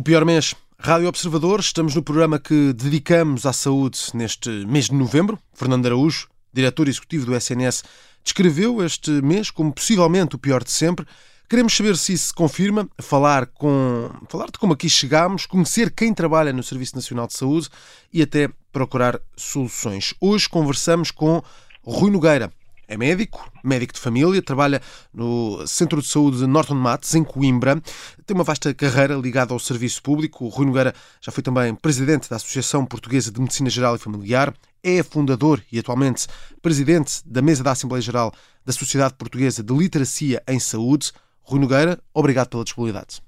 O 0.00 0.02
pior 0.02 0.24
mês. 0.24 0.54
Rádio 0.78 1.08
Observador, 1.08 1.60
estamos 1.60 1.94
no 1.94 2.02
programa 2.02 2.38
que 2.38 2.72
dedicamos 2.72 3.44
à 3.44 3.52
saúde 3.52 3.98
neste 4.14 4.48
mês 4.48 4.86
de 4.86 4.94
novembro. 4.94 5.38
Fernando 5.52 5.84
Araújo, 5.84 6.26
diretor 6.50 6.88
executivo 6.88 7.26
do 7.26 7.36
SNS, 7.36 7.82
descreveu 8.24 8.82
este 8.82 9.10
mês 9.10 9.50
como 9.50 9.70
possivelmente 9.70 10.36
o 10.36 10.38
pior 10.38 10.64
de 10.64 10.70
sempre. 10.70 11.06
Queremos 11.50 11.76
saber 11.76 11.98
se 11.98 12.14
isso 12.14 12.28
se 12.28 12.32
confirma, 12.32 12.88
falar, 12.98 13.48
com, 13.48 14.10
falar 14.30 14.46
de 14.46 14.58
como 14.58 14.72
aqui 14.72 14.88
chegámos, 14.88 15.44
conhecer 15.44 15.90
quem 15.90 16.14
trabalha 16.14 16.50
no 16.50 16.62
Serviço 16.62 16.96
Nacional 16.96 17.26
de 17.26 17.34
Saúde 17.34 17.68
e 18.10 18.22
até 18.22 18.48
procurar 18.72 19.20
soluções. 19.36 20.14
Hoje 20.18 20.48
conversamos 20.48 21.10
com 21.10 21.42
Rui 21.84 22.10
Nogueira, 22.10 22.50
é 22.90 22.96
médico, 22.96 23.48
médico 23.62 23.94
de 23.94 24.00
família, 24.00 24.42
trabalha 24.42 24.82
no 25.14 25.64
Centro 25.64 26.02
de 26.02 26.08
Saúde 26.08 26.38
de 26.38 26.46
Norton 26.46 26.74
Mates, 26.74 27.14
em 27.14 27.22
Coimbra. 27.22 27.80
Tem 28.26 28.34
uma 28.34 28.42
vasta 28.42 28.74
carreira 28.74 29.14
ligada 29.14 29.54
ao 29.54 29.60
serviço 29.60 30.02
público. 30.02 30.44
O 30.44 30.48
Rui 30.48 30.66
Nogueira 30.66 30.92
já 31.20 31.30
foi 31.30 31.40
também 31.40 31.72
presidente 31.72 32.28
da 32.28 32.34
Associação 32.34 32.84
Portuguesa 32.84 33.30
de 33.30 33.40
Medicina 33.40 33.70
Geral 33.70 33.94
e 33.94 33.98
Familiar, 33.98 34.52
é 34.82 35.04
fundador 35.04 35.62
e 35.70 35.78
atualmente 35.78 36.26
presidente 36.60 37.22
da 37.24 37.40
mesa 37.40 37.62
da 37.62 37.70
Assembleia 37.70 38.02
Geral 38.02 38.32
da 38.66 38.72
Sociedade 38.72 39.14
Portuguesa 39.14 39.62
de 39.62 39.72
Literacia 39.72 40.42
em 40.48 40.58
Saúde. 40.58 41.12
Rui 41.42 41.60
Nogueira, 41.60 41.96
obrigado 42.12 42.48
pela 42.48 42.64
disponibilidade. 42.64 43.22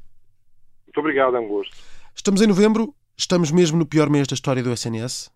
Muito 0.86 0.98
obrigado, 0.98 1.36
Angosto. 1.36 1.76
Estamos 2.16 2.42
em 2.42 2.48
novembro, 2.48 2.92
estamos 3.16 3.52
mesmo 3.52 3.78
no 3.78 3.86
pior 3.86 4.10
mês 4.10 4.26
da 4.26 4.34
história 4.34 4.60
do 4.60 4.72
SNS? 4.72 5.30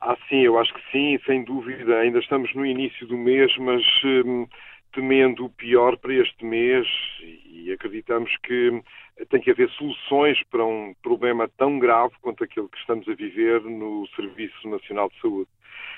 Ah, 0.00 0.16
sim, 0.28 0.40
eu 0.42 0.58
acho 0.58 0.72
que 0.74 0.90
sim, 0.92 1.18
sem 1.24 1.44
dúvida. 1.44 1.98
Ainda 1.98 2.18
estamos 2.18 2.54
no 2.54 2.66
início 2.66 3.06
do 3.06 3.16
mês, 3.16 3.56
mas 3.58 3.82
hum, 4.04 4.46
temendo 4.92 5.44
o 5.44 5.50
pior 5.50 5.96
para 5.98 6.14
este 6.14 6.44
mês 6.44 6.86
e 7.22 7.72
acreditamos 7.72 8.34
que 8.42 8.82
tem 9.30 9.40
que 9.40 9.50
haver 9.50 9.68
soluções 9.70 10.42
para 10.50 10.64
um 10.64 10.94
problema 11.02 11.48
tão 11.56 11.78
grave 11.78 12.14
quanto 12.20 12.44
aquele 12.44 12.68
que 12.68 12.78
estamos 12.78 13.08
a 13.08 13.14
viver 13.14 13.62
no 13.62 14.06
Serviço 14.14 14.68
Nacional 14.68 15.08
de 15.08 15.20
Saúde. 15.20 15.50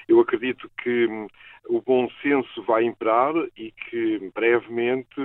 Eu 0.08 0.20
acredito 0.20 0.70
que 0.83 1.06
hum, 1.06 1.27
o 1.68 1.83
bom 1.83 2.08
senso 2.22 2.62
vai 2.62 2.84
imperar 2.84 3.34
e 3.56 3.72
que 3.72 4.30
brevemente 4.34 5.20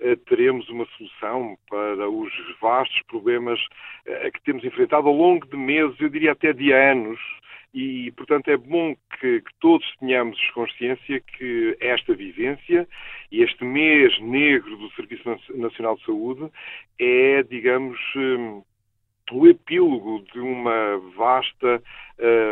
eh, 0.00 0.16
teremos 0.28 0.68
uma 0.68 0.86
solução 0.96 1.56
para 1.68 2.08
os 2.08 2.32
vastos 2.60 3.00
problemas 3.08 3.58
eh, 4.06 4.30
que 4.30 4.42
temos 4.42 4.62
enfrentado 4.64 5.08
ao 5.08 5.14
longo 5.14 5.46
de 5.46 5.56
meses, 5.56 5.98
eu 6.00 6.08
diria 6.10 6.32
até 6.32 6.52
de 6.52 6.72
anos, 6.72 7.18
e, 7.72 8.10
portanto, 8.12 8.48
é 8.48 8.56
bom 8.56 8.96
que, 9.20 9.40
que, 9.40 9.50
todos 9.60 9.86
tenhamos 9.98 10.38
consciência 10.50 11.20
que 11.20 11.76
esta 11.80 12.14
vivência 12.14 12.88
e 13.30 13.42
este 13.42 13.64
mês 13.64 14.18
negro 14.20 14.76
do 14.76 14.90
Serviço 14.92 15.22
Nacional 15.54 15.96
de 15.96 16.04
Saúde 16.04 16.50
é, 16.98 17.42
digamos, 17.44 17.98
um, 18.16 18.62
o 19.32 19.46
epílogo 19.46 20.24
de 20.32 20.40
uma 20.40 20.98
vasta 21.16 21.82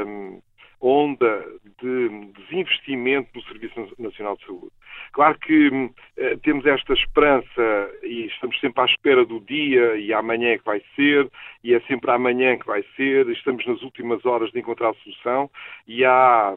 um, 0.07 0.41
onda 0.81 1.45
de 1.81 2.09
desinvestimento 2.39 3.31
no 3.35 3.43
Serviço 3.43 3.95
Nacional 3.99 4.37
de 4.37 4.47
Saúde. 4.47 4.73
Claro 5.13 5.39
que 5.39 5.69
hum, 5.71 5.91
eh, 6.17 6.37
temos 6.43 6.65
esta 6.67 6.93
esperança 6.93 7.91
e 8.03 8.27
estamos 8.27 8.59
sempre 8.61 8.83
à 8.83 8.85
espera 8.85 9.25
do 9.25 9.41
dia 9.41 9.97
e 9.97 10.13
amanhã 10.13 10.57
que 10.59 10.65
vai 10.65 10.83
ser, 10.95 11.29
e 11.65 11.75
é 11.75 11.81
sempre 11.81 12.11
amanhã 12.11 12.59
que 12.59 12.67
vai 12.67 12.85
ser, 12.97 13.29
estamos 13.31 13.67
nas 13.67 13.83
últimas 13.83 14.25
horas 14.25 14.51
de 14.53 14.61
encontrar 14.61 14.91
a 14.91 14.95
solução 14.95 15.51
e 15.87 16.05
há, 16.05 16.57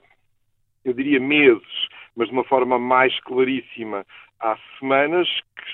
eu 0.86 0.94
diria, 0.94 1.20
meses, 1.20 1.88
mas 2.16 2.28
de 2.28 2.34
uma 2.34 2.44
forma 2.44 2.78
mais 2.78 3.18
claríssima, 3.22 4.06
há 4.40 4.58
semanas 4.80 5.28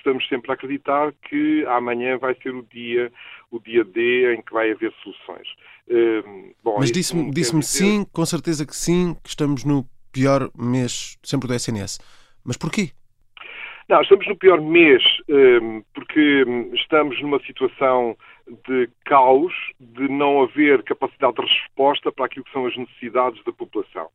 estamos 0.08 0.28
sempre 0.30 0.52
a 0.52 0.54
acreditar 0.54 1.14
que 1.30 1.66
amanhã 1.66 2.18
vai 2.18 2.34
ser 2.36 2.56
o 2.56 2.64
dia, 2.64 3.12
o 3.52 3.60
dia 3.60 3.84
D 3.84 4.34
em 4.34 4.42
que 4.42 4.54
vai 4.54 4.72
haver 4.72 4.94
soluções. 5.04 5.48
Uh, 5.88 6.56
bom, 6.64 6.78
Mas 6.80 6.92
disse-me 6.92 7.30
disse 7.32 7.58
dizer... 7.58 7.84
sim, 7.84 8.06
com 8.06 8.26
certeza 8.26 8.66
que 8.66 8.76
sim, 8.76 9.16
que 9.22 9.30
estamos 9.30 9.66
no 9.66 9.86
pior 10.14 10.50
mês 10.58 11.18
sempre 11.22 11.48
do 11.48 11.54
SNS. 11.54 12.00
Mas 12.46 12.56
porquê? 12.56 12.92
Não, 13.90 14.02
estamos 14.02 14.28
no 14.28 14.36
pior 14.36 14.62
mês 14.62 15.04
um, 15.30 15.82
porque 15.94 16.46
estamos 16.74 17.22
numa 17.22 17.40
situação 17.44 18.18
de 18.68 18.90
caos, 19.06 19.54
de 19.80 20.08
não 20.10 20.44
haver 20.44 20.84
capacidade 20.84 21.36
de 21.36 21.42
resposta 21.42 22.12
para 22.12 22.26
aquilo 22.26 22.46
que 22.46 22.52
são 22.52 22.66
as 22.66 22.76
necessidades 22.78 23.44
da 23.44 23.52
população. 23.52 24.08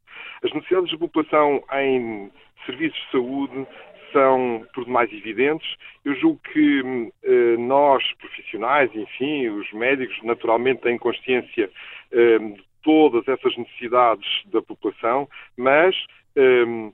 As 0.42 0.52
necessidades 0.52 0.90
da 0.90 0.98
população 0.98 1.62
em 1.72 2.30
serviços 2.64 2.98
de 2.98 3.10
saúde 3.10 3.66
são 4.12 4.66
por 4.74 4.84
demais 4.84 5.12
evidentes. 5.12 5.76
Eu 6.04 6.14
julgo 6.16 6.40
que 6.52 7.10
eh, 7.22 7.56
nós, 7.58 8.02
profissionais, 8.14 8.94
enfim, 8.94 9.48
os 9.48 9.70
médicos, 9.72 10.16
naturalmente 10.22 10.82
têm 10.82 10.98
consciência 10.98 11.70
eh, 12.12 12.38
de 12.38 12.62
todas 12.82 13.26
essas 13.28 13.56
necessidades 13.56 14.28
da 14.46 14.60
população, 14.62 15.28
mas 15.56 15.94
eh, 16.36 16.90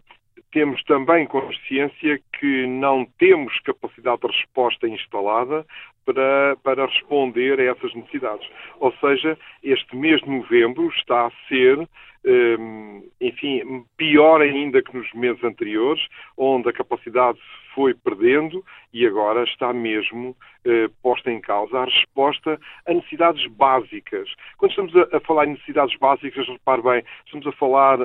temos 0.53 0.83
também 0.85 1.27
consciência 1.27 2.21
que 2.39 2.67
não 2.67 3.05
temos 3.19 3.59
capacidade 3.61 4.21
de 4.23 4.27
resposta 4.29 4.89
instalada 4.89 5.67
para, 6.09 6.57
para 6.63 6.87
responder 6.87 7.61
a 7.61 7.65
essas 7.65 7.95
necessidades. 7.95 8.49
Ou 8.81 8.93
seja, 8.95 9.39
este 9.63 9.95
mês 9.95 10.23
de 10.23 10.31
novembro 10.31 10.89
está 10.89 11.27
a 11.27 11.33
ser 11.49 11.87
Hum, 12.27 13.09
enfim, 13.21 13.85
pior 13.97 14.43
ainda 14.43 14.83
que 14.83 14.95
nos 14.95 15.11
meses 15.15 15.43
anteriores, 15.45 16.05
onde 16.37 16.69
a 16.69 16.73
capacidade 16.73 17.39
foi 17.75 17.95
perdendo 17.95 18.63
e 18.93 19.07
agora 19.07 19.45
está 19.45 19.73
mesmo 19.73 20.37
eh, 20.65 20.89
posta 21.01 21.31
em 21.31 21.41
causa 21.41 21.79
a 21.79 21.85
resposta 21.85 22.61
a 22.87 22.93
necessidades 22.93 23.47
básicas. 23.53 24.29
Quando 24.57 24.73
estamos 24.73 24.97
a, 24.97 25.17
a 25.17 25.21
falar 25.21 25.47
em 25.47 25.53
necessidades 25.53 25.97
básicas, 25.99 26.47
repare 26.49 26.83
bem, 26.83 27.05
estamos 27.25 27.47
a 27.47 27.53
falar 27.53 27.99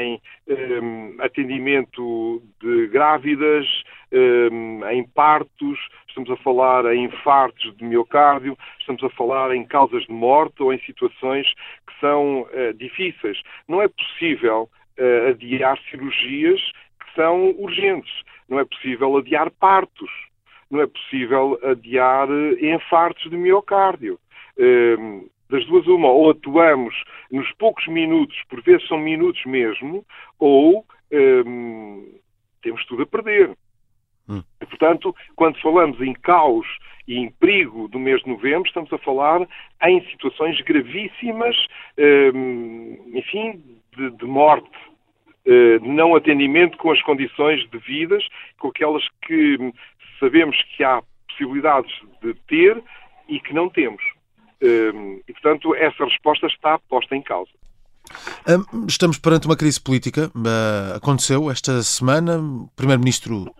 em 0.00 0.20
eh, 0.48 1.14
atendimento 1.20 2.42
de 2.60 2.88
grávidas, 2.88 3.66
em 4.10 5.04
partos, 5.14 5.78
estamos 6.08 6.30
a 6.30 6.36
falar 6.42 6.84
em 6.94 7.04
infartos 7.04 7.76
de 7.76 7.84
miocárdio, 7.84 8.56
estamos 8.80 9.02
a 9.04 9.10
falar 9.10 9.54
em 9.54 9.64
causas 9.64 10.04
de 10.04 10.12
morte 10.12 10.62
ou 10.62 10.72
em 10.72 10.78
situações 10.80 11.46
que 11.86 12.00
são 12.00 12.46
eh, 12.52 12.72
difíceis. 12.72 13.40
Não 13.68 13.82
é 13.82 13.88
possível 13.88 14.68
eh, 14.96 15.28
adiar 15.30 15.78
cirurgias 15.90 16.60
que 17.00 17.14
são 17.14 17.50
urgentes. 17.58 18.22
Não 18.48 18.58
é 18.58 18.64
possível 18.64 19.16
adiar 19.16 19.50
partos. 19.50 20.10
Não 20.70 20.80
é 20.80 20.86
possível 20.86 21.58
adiar 21.62 22.28
eh, 22.30 22.74
infartos 22.74 23.30
de 23.30 23.36
miocárdio. 23.36 24.18
Ehm, 24.58 25.26
das 25.48 25.64
duas 25.66 25.86
uma, 25.86 26.08
ou 26.08 26.30
atuamos 26.30 26.94
nos 27.30 27.50
poucos 27.52 27.86
minutos, 27.86 28.36
por 28.50 28.60
vezes 28.62 28.86
são 28.86 28.98
minutos 28.98 29.42
mesmo, 29.46 30.04
ou 30.38 30.84
ehm, 31.10 32.18
temos 32.62 32.84
tudo 32.86 33.04
a 33.04 33.06
perder. 33.06 33.56
Hum. 34.28 34.42
E, 34.60 34.66
portanto, 34.66 35.14
quando 35.34 35.60
falamos 35.60 36.00
em 36.00 36.12
caos 36.14 36.66
e 37.06 37.16
em 37.16 37.30
perigo 37.30 37.88
do 37.88 37.98
mês 37.98 38.22
de 38.22 38.28
novembro, 38.28 38.66
estamos 38.68 38.92
a 38.92 38.98
falar 38.98 39.46
em 39.82 40.04
situações 40.10 40.60
gravíssimas, 40.60 41.56
ehm, 41.96 42.98
enfim, 43.14 43.62
de, 43.96 44.10
de 44.10 44.26
morte, 44.26 44.68
eh, 45.46 45.78
de 45.78 45.88
não 45.88 46.14
atendimento 46.14 46.76
com 46.76 46.90
as 46.92 47.00
condições 47.02 47.66
devidas, 47.70 48.22
com 48.58 48.68
aquelas 48.68 49.02
que 49.26 49.72
sabemos 50.20 50.60
que 50.76 50.84
há 50.84 51.02
possibilidades 51.28 51.92
de 52.22 52.34
ter 52.46 52.82
e 53.28 53.40
que 53.40 53.54
não 53.54 53.70
temos. 53.70 54.02
Ehm, 54.60 55.20
e, 55.26 55.32
portanto, 55.32 55.74
essa 55.74 56.04
resposta 56.04 56.46
está 56.46 56.78
posta 56.90 57.16
em 57.16 57.22
causa. 57.22 57.50
Estamos 58.86 59.18
perante 59.18 59.46
uma 59.46 59.56
crise 59.56 59.80
política. 59.80 60.30
Eh, 60.34 60.96
aconteceu 60.96 61.50
esta 61.50 61.82
semana. 61.82 62.38
O 62.38 62.68
Primeiro-Ministro 62.76 63.54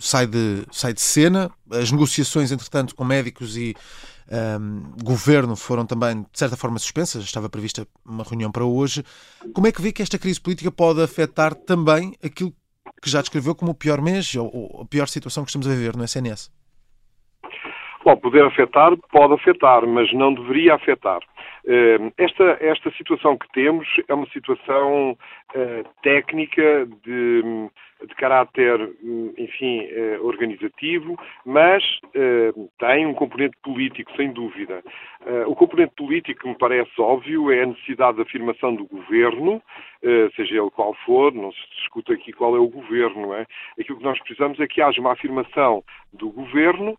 sai 0.00 0.26
de, 0.26 0.64
sai 0.70 0.92
de 0.92 1.00
cena. 1.00 1.50
As 1.70 1.92
negociações, 1.92 2.50
entretanto, 2.50 2.94
com 2.94 3.04
médicos 3.04 3.56
e 3.56 3.74
um, 4.30 5.04
governo 5.04 5.56
foram 5.56 5.86
também, 5.86 6.22
de 6.22 6.38
certa 6.38 6.56
forma, 6.56 6.78
suspensas. 6.78 7.24
Estava 7.24 7.48
prevista 7.48 7.86
uma 8.04 8.24
reunião 8.24 8.50
para 8.50 8.64
hoje. 8.64 9.02
Como 9.54 9.66
é 9.66 9.72
que 9.72 9.82
vê 9.82 9.92
que 9.92 10.02
esta 10.02 10.18
crise 10.18 10.40
política 10.40 10.70
pode 10.70 11.02
afetar 11.02 11.54
também 11.54 12.14
aquilo 12.24 12.52
que 13.02 13.10
já 13.10 13.20
descreveu 13.20 13.54
como 13.54 13.72
o 13.72 13.74
pior 13.74 14.00
mês 14.00 14.34
ou, 14.34 14.50
ou 14.52 14.82
a 14.82 14.86
pior 14.86 15.06
situação 15.06 15.44
que 15.44 15.50
estamos 15.50 15.68
a 15.68 15.70
viver 15.70 15.96
no 15.96 16.04
SNS? 16.04 16.50
Bom, 18.02 18.16
poder 18.16 18.44
afetar, 18.44 18.96
pode 19.12 19.34
afetar, 19.34 19.86
mas 19.86 20.10
não 20.14 20.32
deveria 20.32 20.74
afetar. 20.74 21.20
Esta, 22.16 22.56
esta 22.60 22.90
situação 22.92 23.36
que 23.36 23.46
temos 23.52 23.86
é 24.08 24.14
uma 24.14 24.26
situação 24.30 25.12
uh, 25.12 25.88
técnica 26.02 26.88
de 27.04 27.68
de 28.06 28.14
caráter, 28.14 28.80
hum, 29.02 29.32
enfim, 29.36 29.86
eh, 29.90 30.18
organizativo, 30.20 31.18
mas 31.44 31.82
eh, 32.14 32.52
tem 32.78 33.06
um 33.06 33.14
componente 33.14 33.56
político, 33.62 34.10
sem 34.16 34.32
dúvida. 34.32 34.82
Eh, 35.26 35.44
o 35.46 35.54
componente 35.54 35.92
político 35.96 36.40
que 36.40 36.48
me 36.48 36.56
parece 36.56 36.90
óbvio 36.98 37.50
é 37.50 37.62
a 37.62 37.66
necessidade 37.66 38.16
de 38.16 38.22
afirmação 38.22 38.74
do 38.74 38.86
governo, 38.86 39.62
seja 40.34 40.54
ele 40.54 40.70
qual 40.70 40.94
for, 41.04 41.30
não 41.34 41.52
se 41.52 41.60
discute 41.76 42.10
aqui 42.10 42.32
qual 42.32 42.56
é 42.56 42.58
o 42.58 42.68
governo, 42.68 43.34
é? 43.34 43.44
Aquilo 43.78 43.98
que 43.98 44.04
nós 44.04 44.18
precisamos 44.20 44.58
é 44.58 44.66
que 44.66 44.80
haja 44.80 44.98
uma 44.98 45.12
afirmação 45.12 45.84
do 46.10 46.30
governo 46.30 46.98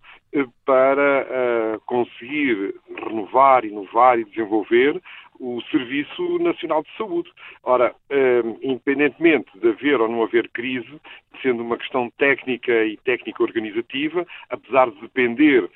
para, 0.63 1.79
conseguir 1.87 2.75
renovar, 2.95 3.65
inovar 3.65 4.19
e 4.19 4.25
desenvolver 4.25 5.01
o 5.41 5.59
Serviço 5.71 6.37
Nacional 6.37 6.83
de 6.83 6.95
Saúde. 6.95 7.29
Ora, 7.63 7.95
um, 8.11 8.57
independentemente 8.61 9.49
de 9.59 9.69
haver 9.69 9.99
ou 9.99 10.07
não 10.07 10.23
haver 10.23 10.47
crise, 10.49 11.01
sendo 11.41 11.63
uma 11.63 11.77
questão 11.77 12.11
técnica 12.17 12.85
e 12.85 12.95
técnico-organizativa, 12.97 14.25
apesar 14.49 14.91
de 14.91 15.01
depender 15.01 15.67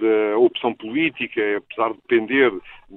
da 0.00 0.38
opção 0.38 0.72
política, 0.72 1.40
apesar 1.56 1.90
de 1.90 1.98
depender 1.98 2.52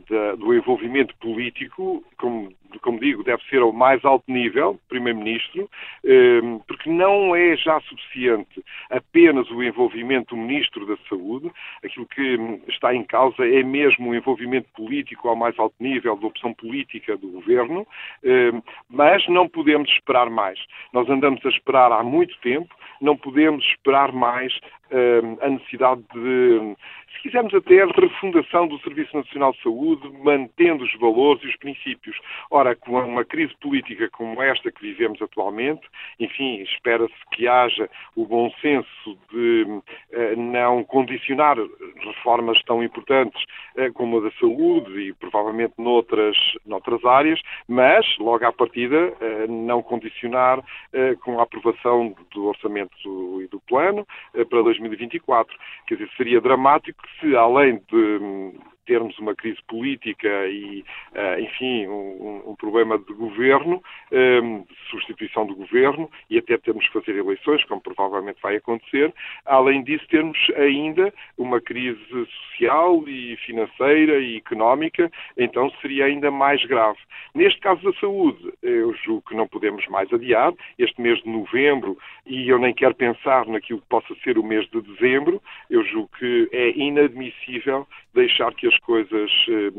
da, 0.09 0.35
do 0.35 0.53
envolvimento 0.53 1.13
político, 1.17 2.03
como, 2.17 2.53
como, 2.81 2.99
digo, 2.99 3.23
deve 3.23 3.43
ser 3.49 3.61
ao 3.61 3.73
mais 3.73 4.03
alto 4.05 4.23
nível, 4.31 4.79
Primeiro-Ministro, 4.87 5.69
um, 6.05 6.59
porque 6.59 6.89
não 6.89 7.35
é 7.35 7.55
já 7.57 7.79
suficiente 7.81 8.63
apenas 8.89 9.49
o 9.51 9.61
envolvimento 9.61 10.33
do 10.33 10.41
Ministro 10.41 10.85
da 10.85 10.95
Saúde, 11.09 11.51
aquilo 11.83 12.05
que 12.05 12.61
está 12.69 12.95
em 12.95 13.03
causa 13.03 13.45
é 13.45 13.63
mesmo 13.63 14.09
o 14.09 14.15
envolvimento 14.15 14.69
político 14.73 15.27
ao 15.27 15.35
mais 15.35 15.57
alto 15.59 15.75
nível, 15.79 16.15
da 16.15 16.27
opção 16.27 16.53
política 16.53 17.17
do 17.17 17.27
Governo, 17.27 17.85
um, 18.23 18.61
mas 18.89 19.27
não 19.27 19.47
podemos 19.47 19.89
esperar 19.91 20.29
mais. 20.29 20.59
Nós 20.93 21.09
andamos 21.09 21.45
a 21.45 21.49
esperar 21.49 21.91
há 21.91 22.03
muito 22.03 22.37
tempo, 22.39 22.73
não 23.01 23.17
podemos 23.17 23.65
esperar 23.65 24.11
mais 24.11 24.53
um, 24.91 25.45
a 25.45 25.49
necessidade 25.49 26.01
de 26.13 26.75
se 27.13 27.21
quisermos 27.23 27.53
até 27.53 27.81
a 27.81 27.87
refundação 27.87 28.67
do 28.67 28.79
Serviço 28.79 29.15
Nacional 29.15 29.51
de 29.51 29.61
Saúde, 29.61 30.09
mantendo 30.23 30.83
os 30.83 30.93
valores 30.99 31.43
e 31.43 31.47
os 31.47 31.55
princípios. 31.57 32.17
Ora, 32.49 32.75
com 32.75 32.99
uma 32.99 33.25
crise 33.25 33.53
política 33.61 34.09
como 34.09 34.41
esta 34.41 34.71
que 34.71 34.81
vivemos 34.81 35.21
atualmente, 35.21 35.81
enfim, 36.19 36.61
espera-se 36.61 37.13
que 37.31 37.47
haja 37.47 37.89
o 38.15 38.25
bom 38.25 38.49
senso 38.61 39.17
de 39.31 39.81
eh, 40.11 40.35
não 40.35 40.83
condicionar 40.83 41.57
reformas 41.99 42.61
tão 42.63 42.83
importantes 42.83 43.43
eh, 43.75 43.91
como 43.91 44.17
a 44.17 44.21
da 44.21 44.31
saúde 44.39 44.99
e 44.99 45.13
provavelmente 45.13 45.73
noutras, 45.77 46.37
noutras 46.65 47.03
áreas, 47.05 47.41
mas, 47.67 48.05
logo 48.19 48.45
à 48.45 48.51
partida, 48.51 49.13
eh, 49.21 49.47
não 49.47 49.81
condicionar 49.81 50.63
com 51.21 51.39
a 51.39 51.43
aprovação 51.43 52.15
do 52.31 52.45
orçamento 52.45 52.90
e 53.41 53.47
do 53.47 53.59
plano 53.61 54.07
eh, 54.33 54.45
para 54.45 54.61
2024. 54.61 55.55
Quer 55.87 55.95
dizer, 55.95 56.09
seria 56.15 56.41
dramático 56.41 57.01
se, 57.19 57.35
além 57.35 57.81
de 57.91 58.53
termos 58.91 59.17
uma 59.19 59.33
crise 59.33 59.57
política 59.69 60.27
e, 60.47 60.83
uh, 61.13 61.39
enfim, 61.39 61.87
um, 61.87 62.43
um, 62.47 62.55
problema 62.57 62.97
de 62.97 63.13
governo, 63.13 63.81
um, 64.11 64.17
ehm, 64.17 64.61
de 64.63 64.89
substituição 64.89 65.45
do 65.45 65.55
governo 65.55 66.11
e 66.29 66.37
até 66.37 66.57
termos 66.57 66.85
que 66.87 66.99
fazer 66.99 67.17
eleições, 67.17 67.63
como 67.63 67.79
provavelmente 67.79 68.41
vai 68.41 68.57
acontecer. 68.57 69.13
Além 69.45 69.81
disso, 69.81 70.05
termos 70.09 70.37
ainda 70.57 71.13
uma 71.37 71.61
crise 71.61 72.01
social 72.57 73.07
e 73.07 73.37
financeira 73.45 74.19
e 74.19 74.35
económica, 74.35 75.09
então 75.37 75.71
seria 75.81 76.03
ainda 76.03 76.29
mais 76.29 76.61
grave. 76.65 76.99
Neste 77.33 77.61
caso 77.61 77.81
da 77.83 77.97
saúde, 77.97 78.51
eu 78.61 78.93
julgo 79.05 79.23
que 79.29 79.35
não 79.35 79.47
podemos 79.47 79.87
mais 79.87 80.11
adiar. 80.11 80.53
Este 80.77 80.99
mês 81.01 81.17
de 81.23 81.29
novembro, 81.29 81.97
e 82.25 82.49
eu 82.49 82.59
nem 82.59 82.73
quero 82.73 82.93
pensar 82.93 83.45
naquilo 83.45 83.79
que 83.79 83.87
possa 83.87 84.13
ser 84.21 84.37
o 84.37 84.43
mês 84.43 84.69
de 84.69 84.81
dezembro, 84.81 85.41
eu 85.69 85.81
julgo 85.85 86.09
que 86.19 86.49
é 86.51 86.71
inadmissível 86.77 87.87
deixar 88.13 88.53
que 88.53 88.67
as 88.67 88.77
coisas 88.79 89.31
eh, 89.49 89.71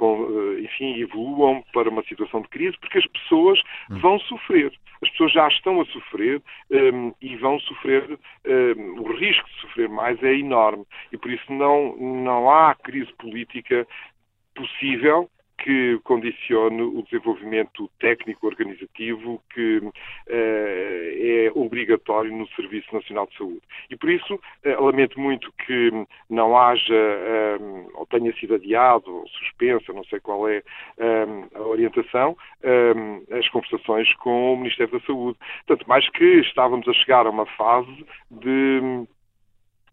eh, 0.00 0.60
enfim, 0.60 1.00
evoluam 1.00 1.64
para 1.72 1.88
uma 1.88 2.02
situação 2.04 2.42
de 2.42 2.48
crise, 2.48 2.76
porque 2.80 2.98
as 2.98 3.06
pessoas 3.06 3.60
hum. 3.90 3.98
vão 3.98 4.18
sofrer. 4.20 4.72
As 5.02 5.10
pessoas 5.10 5.32
já 5.32 5.48
estão 5.48 5.80
a 5.80 5.86
sofrer 5.86 6.42
um, 6.70 6.76
ehm, 6.76 7.12
e 7.20 7.36
vão 7.36 7.60
sofrer, 7.60 8.10
um, 8.10 8.50
ehm, 8.50 8.98
o 8.98 9.12
risco 9.12 9.48
de 9.48 9.60
sofrer 9.60 9.88
mais 9.88 10.22
é 10.22 10.34
enorme. 10.34 10.84
E 11.12 11.18
por 11.18 11.30
isso 11.30 11.52
não, 11.52 11.96
não 11.96 12.50
há 12.50 12.74
crise 12.74 13.12
política 13.14 13.86
possível 14.54 15.28
que 15.64 15.98
condicione 16.04 16.82
o 16.82 17.02
desenvolvimento 17.04 17.90
técnico 17.98 18.46
organizativo 18.46 19.42
que 19.48 19.78
uh, 19.78 19.92
é 20.28 21.50
obrigatório 21.54 22.30
no 22.30 22.46
Serviço 22.48 22.94
Nacional 22.94 23.26
de 23.28 23.38
Saúde. 23.38 23.62
E 23.88 23.96
por 23.96 24.10
isso 24.10 24.34
uh, 24.34 24.84
lamento 24.84 25.18
muito 25.18 25.50
que 25.66 25.90
não 26.28 26.54
haja, 26.54 26.92
um, 26.92 27.86
eh, 27.86 27.86
ou 27.94 28.06
tenha 28.06 28.30
sido 28.34 28.56
adiado, 28.56 29.10
ou 29.10 29.26
suspensa, 29.28 29.92
não 29.94 30.04
sei 30.04 30.20
qual 30.20 30.46
é 30.48 30.62
um, 30.98 31.58
a 31.58 31.62
orientação, 31.62 32.36
um, 32.62 33.36
as 33.38 33.48
conversações 33.48 34.12
com 34.16 34.52
o 34.52 34.56
Ministério 34.58 34.92
da 34.92 35.06
Saúde. 35.06 35.38
Tanto 35.66 35.88
mais 35.88 36.06
que 36.10 36.40
estávamos 36.40 36.86
a 36.88 36.92
chegar 36.92 37.26
a 37.26 37.30
uma 37.30 37.46
fase 37.46 38.04
de 38.30 39.06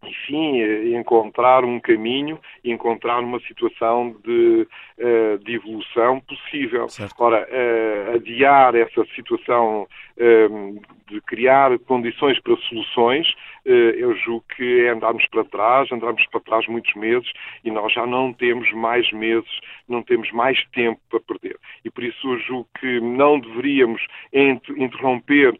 enfim, 0.02 0.60
encontrar 0.96 1.64
um 1.64 1.78
caminho, 1.78 2.38
encontrar 2.64 3.20
uma 3.20 3.40
situação 3.40 4.14
de, 4.24 4.66
eh, 4.98 5.38
de 5.38 5.54
evolução 5.54 6.20
possível. 6.20 6.88
Certo. 6.88 7.14
Ora, 7.18 7.48
uh, 7.48 8.16
adiar 8.16 8.74
essa 8.74 9.04
situação 9.14 9.86
uh, 10.16 10.80
de 11.08 11.20
criar 11.22 11.78
condições 11.80 12.40
para 12.40 12.56
soluções, 12.68 13.28
uh, 13.66 13.68
eu 13.70 14.14
julgo 14.16 14.44
que 14.56 14.86
é 14.86 14.90
andarmos 14.90 15.26
para 15.26 15.44
trás, 15.44 15.90
andarmos 15.92 16.24
para 16.26 16.40
trás 16.40 16.66
muitos 16.66 16.94
meses 16.94 17.30
e 17.64 17.70
nós 17.70 17.92
já 17.92 18.06
não 18.06 18.32
temos 18.32 18.70
mais 18.72 19.10
meses, 19.12 19.50
não 19.88 20.02
temos 20.02 20.30
mais 20.32 20.62
tempo 20.72 21.00
para 21.10 21.20
perder. 21.20 21.56
E 21.84 21.90
por 21.90 22.02
isso 22.02 22.32
eu 22.32 22.38
julgo 22.40 22.68
que 22.80 23.00
não 23.00 23.38
deveríamos 23.38 24.02
interromper 24.32 25.58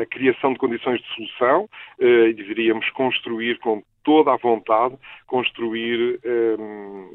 a 0.00 0.06
criação 0.06 0.52
de 0.52 0.58
condições 0.58 1.00
de 1.00 1.08
solução 1.14 1.68
eh, 2.00 2.28
e 2.28 2.34
deveríamos 2.34 2.88
construir 2.90 3.58
com 3.58 3.82
toda 4.04 4.32
a 4.32 4.36
vontade, 4.36 4.96
construir, 5.26 6.20
eh, 6.24 6.56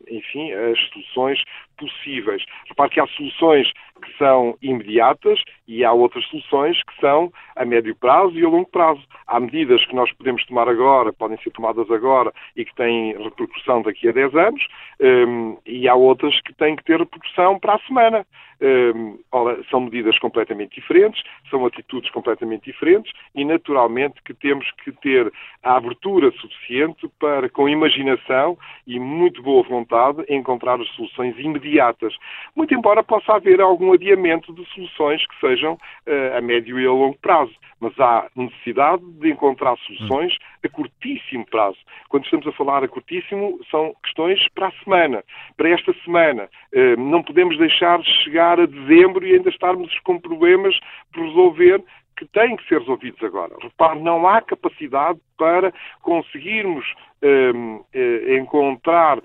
enfim, 0.10 0.52
as 0.54 0.80
soluções 0.90 1.44
possíveis. 1.78 2.44
Repare 2.68 2.90
que 2.90 3.00
há 3.00 3.08
soluções 3.08 3.72
que 4.02 4.18
são 4.18 4.58
imediatas 4.62 5.40
e 5.68 5.84
há 5.84 5.92
outras 5.92 6.26
soluções 6.26 6.82
que 6.84 7.00
são 7.00 7.32
a 7.56 7.66
médio 7.66 7.96
prazo 7.96 8.38
e 8.38 8.46
a 8.46 8.50
longo 8.50 8.70
prazo. 8.70 9.02
Há 9.28 9.40
medidas 9.40 9.86
que 9.86 9.96
nós 9.96 10.12
podemos 10.14 10.46
tomar 10.46 10.68
agora, 10.68 11.14
podem 11.14 11.38
ser 11.40 11.52
tomadas 11.52 11.90
agora 11.92 12.32
e 12.56 12.64
que 12.64 12.76
têm 12.76 13.18
repercussão 13.18 13.82
daqui 13.82 14.08
a 14.08 14.12
10 14.12 14.36
anos, 14.36 14.68
um, 15.00 15.58
e 15.66 15.88
há 15.88 15.96
outras 15.96 16.40
que 16.42 16.54
têm 16.54 16.76
que 16.76 16.84
ter 16.84 17.00
repercussão 17.00 17.60
para 17.60 17.76
a 17.76 17.80
semana. 17.80 18.26
Um, 18.60 19.20
ora, 19.32 19.64
são 19.70 19.82
medidas 19.82 20.18
completamente 20.18 20.76
diferentes, 20.76 21.22
são 21.50 21.64
atitudes 21.66 22.10
completamente 22.10 22.66
diferentes 22.66 23.12
e, 23.36 23.46
naturalmente, 23.46 24.22
que 24.24 24.34
temos 24.34 24.70
que 24.84 24.92
ter 24.94 25.32
a 25.62 25.76
abertura 25.76 26.32
suficiente 26.32 27.08
para, 27.20 27.50
com 27.50 27.70
imaginação 27.70 28.58
e 28.88 29.00
muito 29.00 29.44
boa 29.44 29.62
vontade, 29.64 30.26
encontrar 30.28 30.82
as 30.82 30.88
soluções 30.90 31.38
imediatas. 31.38 32.16
Muito 32.56 32.74
embora 32.74 33.04
possa 33.04 33.34
haver 33.34 33.62
algum 33.62 33.94
adiamento 33.94 34.52
de 34.54 34.66
soluções 34.74 35.26
que 35.28 35.40
sejam 35.40 35.74
uh, 35.74 36.38
a 36.38 36.42
médio 36.42 36.80
e 36.80 36.88
a 36.88 36.92
longo 36.92 37.18
prazo, 37.20 37.54
mas 37.80 37.98
há 38.00 38.28
necessidade 38.36 39.04
de 39.20 39.30
encontrar 39.30 39.78
soluções 39.80 40.36
a 40.64 40.70
curtíssimo 40.70 41.46
prazo. 41.46 41.78
Quando 42.10 42.24
estamos 42.24 42.48
a 42.48 42.52
falar 42.54 42.84
a 42.84 42.88
curtíssimo, 42.88 43.60
são 43.70 43.94
questões 44.04 44.40
para 44.56 44.70
a 44.70 44.84
semana, 44.84 45.24
para 45.56 45.70
esta 45.70 45.94
semana. 46.04 46.50
Uh, 46.74 47.00
não 47.00 47.22
podemos 47.22 47.58
deixar 47.58 48.00
de 48.00 48.10
chegar 48.24 48.47
a 48.54 48.66
dezembro 48.66 49.26
e 49.26 49.34
ainda 49.34 49.50
estarmos 49.50 49.98
com 50.00 50.20
problemas 50.20 50.78
por 51.14 51.24
resolver 51.24 51.84
que 52.18 52.26
têm 52.26 52.56
que 52.56 52.68
ser 52.68 52.80
resolvidos 52.80 53.24
agora. 53.24 53.56
Repare, 53.62 54.00
não 54.00 54.28
há 54.28 54.42
capacidade 54.42 55.20
para 55.38 55.74
conseguirmos 56.02 56.86
um, 57.22 57.84
eh, 57.94 58.38
encontrar 58.38 59.20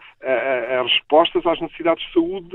as 0.80 0.90
respostas 0.92 1.44
às 1.44 1.60
necessidades 1.60 2.06
de 2.06 2.12
saúde 2.12 2.48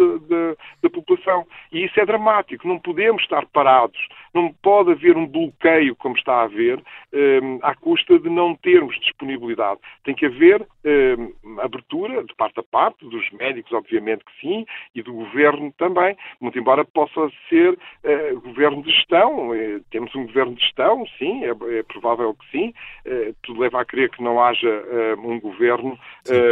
da 0.81 0.89
população. 0.89 1.45
E 1.71 1.83
isso 1.83 1.99
é 1.99 2.05
dramático. 2.05 2.67
Não 2.67 2.79
podemos 2.79 3.21
estar 3.23 3.45
parados. 3.47 3.99
Não 4.33 4.53
pode 4.61 4.91
haver 4.91 5.17
um 5.17 5.27
bloqueio, 5.27 5.95
como 5.95 6.15
está 6.15 6.35
a 6.35 6.43
haver, 6.43 6.81
um, 7.13 7.59
à 7.61 7.75
custa 7.75 8.19
de 8.19 8.29
não 8.29 8.55
termos 8.55 8.97
disponibilidade. 8.99 9.79
Tem 10.03 10.15
que 10.15 10.25
haver 10.25 10.65
um, 10.85 11.59
abertura, 11.59 12.23
de 12.23 12.33
parte 12.35 12.59
a 12.59 12.63
parte, 12.63 13.05
dos 13.05 13.29
médicos, 13.31 13.73
obviamente 13.73 14.23
que 14.23 14.41
sim, 14.41 14.65
e 14.95 15.01
do 15.01 15.13
governo 15.13 15.73
também, 15.77 16.15
muito 16.39 16.57
embora 16.57 16.85
possa 16.85 17.29
ser 17.49 17.73
uh, 17.73 18.41
governo 18.41 18.81
de 18.83 18.91
gestão. 18.91 19.49
Uh, 19.49 19.83
temos 19.91 20.13
um 20.15 20.25
governo 20.25 20.55
de 20.55 20.61
gestão, 20.61 21.05
sim, 21.17 21.43
é, 21.43 21.79
é 21.79 21.83
provável 21.83 22.33
que 22.35 22.51
sim. 22.51 22.73
Uh, 23.05 23.35
tudo 23.47 23.61
leva 23.61 23.81
a 23.81 23.85
crer 23.85 24.09
que 24.09 24.21
não 24.21 24.43
haja 24.43 24.83
um 25.17 25.39
governo, 25.39 25.97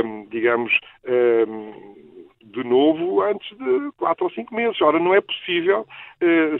um, 0.04 0.26
digamos, 0.30 0.74
um, 1.48 1.96
de 2.44 2.64
novo 2.64 3.22
antes 3.22 3.56
de 3.58 3.92
quatro 3.98 4.24
ou 4.24 4.32
cinco 4.32 4.56
meses. 4.56 4.82
Ora, 4.82 4.98
não 4.98 5.14
é 5.14 5.22
possível 5.22 5.86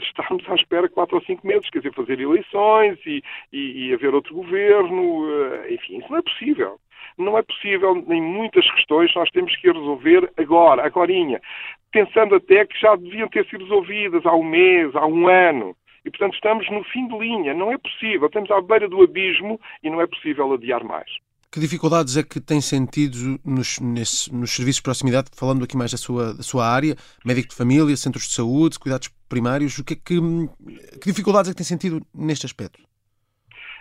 estarmos 0.02 0.48
à 0.48 0.54
espera 0.54 0.88
quatro 0.88 1.16
ou 1.16 1.22
cinco 1.22 1.46
meses, 1.46 1.68
quer 1.70 1.78
dizer, 1.78 1.94
fazer 1.94 2.20
eleições 2.20 2.98
e, 3.06 3.22
e, 3.52 3.88
e 3.88 3.94
haver 3.94 4.14
outro 4.14 4.34
governo, 4.34 5.26
enfim, 5.70 5.98
isso 5.98 6.10
não 6.10 6.18
é 6.18 6.22
possível. 6.22 6.78
Não 7.18 7.38
é 7.38 7.42
possível, 7.42 7.96
em 8.08 8.20
muitas 8.20 8.70
questões 8.72 9.14
nós 9.14 9.30
temos 9.30 9.56
que 9.56 9.72
resolver 9.72 10.30
agora, 10.36 10.84
agorinha, 10.84 11.40
pensando 11.90 12.34
até 12.34 12.66
que 12.66 12.78
já 12.78 12.94
deviam 12.94 13.28
ter 13.28 13.46
sido 13.46 13.64
resolvidas 13.64 14.26
há 14.26 14.34
um 14.34 14.44
mês, 14.44 14.94
há 14.94 15.06
um 15.06 15.26
ano. 15.26 15.74
E, 16.06 16.10
portanto, 16.10 16.34
estamos 16.34 16.70
no 16.70 16.84
fim 16.84 17.08
de 17.08 17.18
linha. 17.18 17.52
Não 17.52 17.72
é 17.72 17.76
possível. 17.76 18.26
Estamos 18.26 18.48
à 18.52 18.62
beira 18.62 18.88
do 18.88 19.02
abismo 19.02 19.60
e 19.82 19.90
não 19.90 20.00
é 20.00 20.06
possível 20.06 20.52
adiar 20.52 20.84
mais. 20.84 21.10
Que 21.50 21.58
dificuldades 21.58 22.16
é 22.16 22.22
que 22.22 22.40
tem 22.40 22.60
sentido 22.60 23.40
nos, 23.44 23.80
nesse, 23.80 24.32
nos 24.32 24.52
serviços 24.52 24.76
de 24.76 24.82
proximidade, 24.84 25.30
falando 25.36 25.64
aqui 25.64 25.76
mais 25.76 25.90
da 25.90 25.98
sua, 25.98 26.32
da 26.32 26.42
sua 26.44 26.64
área, 26.64 26.94
médico 27.24 27.48
de 27.48 27.56
família, 27.56 27.96
centros 27.96 28.28
de 28.28 28.34
saúde, 28.34 28.78
cuidados 28.78 29.08
primários, 29.28 29.78
o 29.78 29.84
que 29.84 29.94
é 29.94 29.96
que, 29.96 30.20
que 31.00 31.10
dificuldades 31.10 31.50
é 31.50 31.52
que 31.52 31.56
tem 31.56 31.66
sentido 31.66 32.00
neste 32.14 32.46
aspecto? 32.46 32.78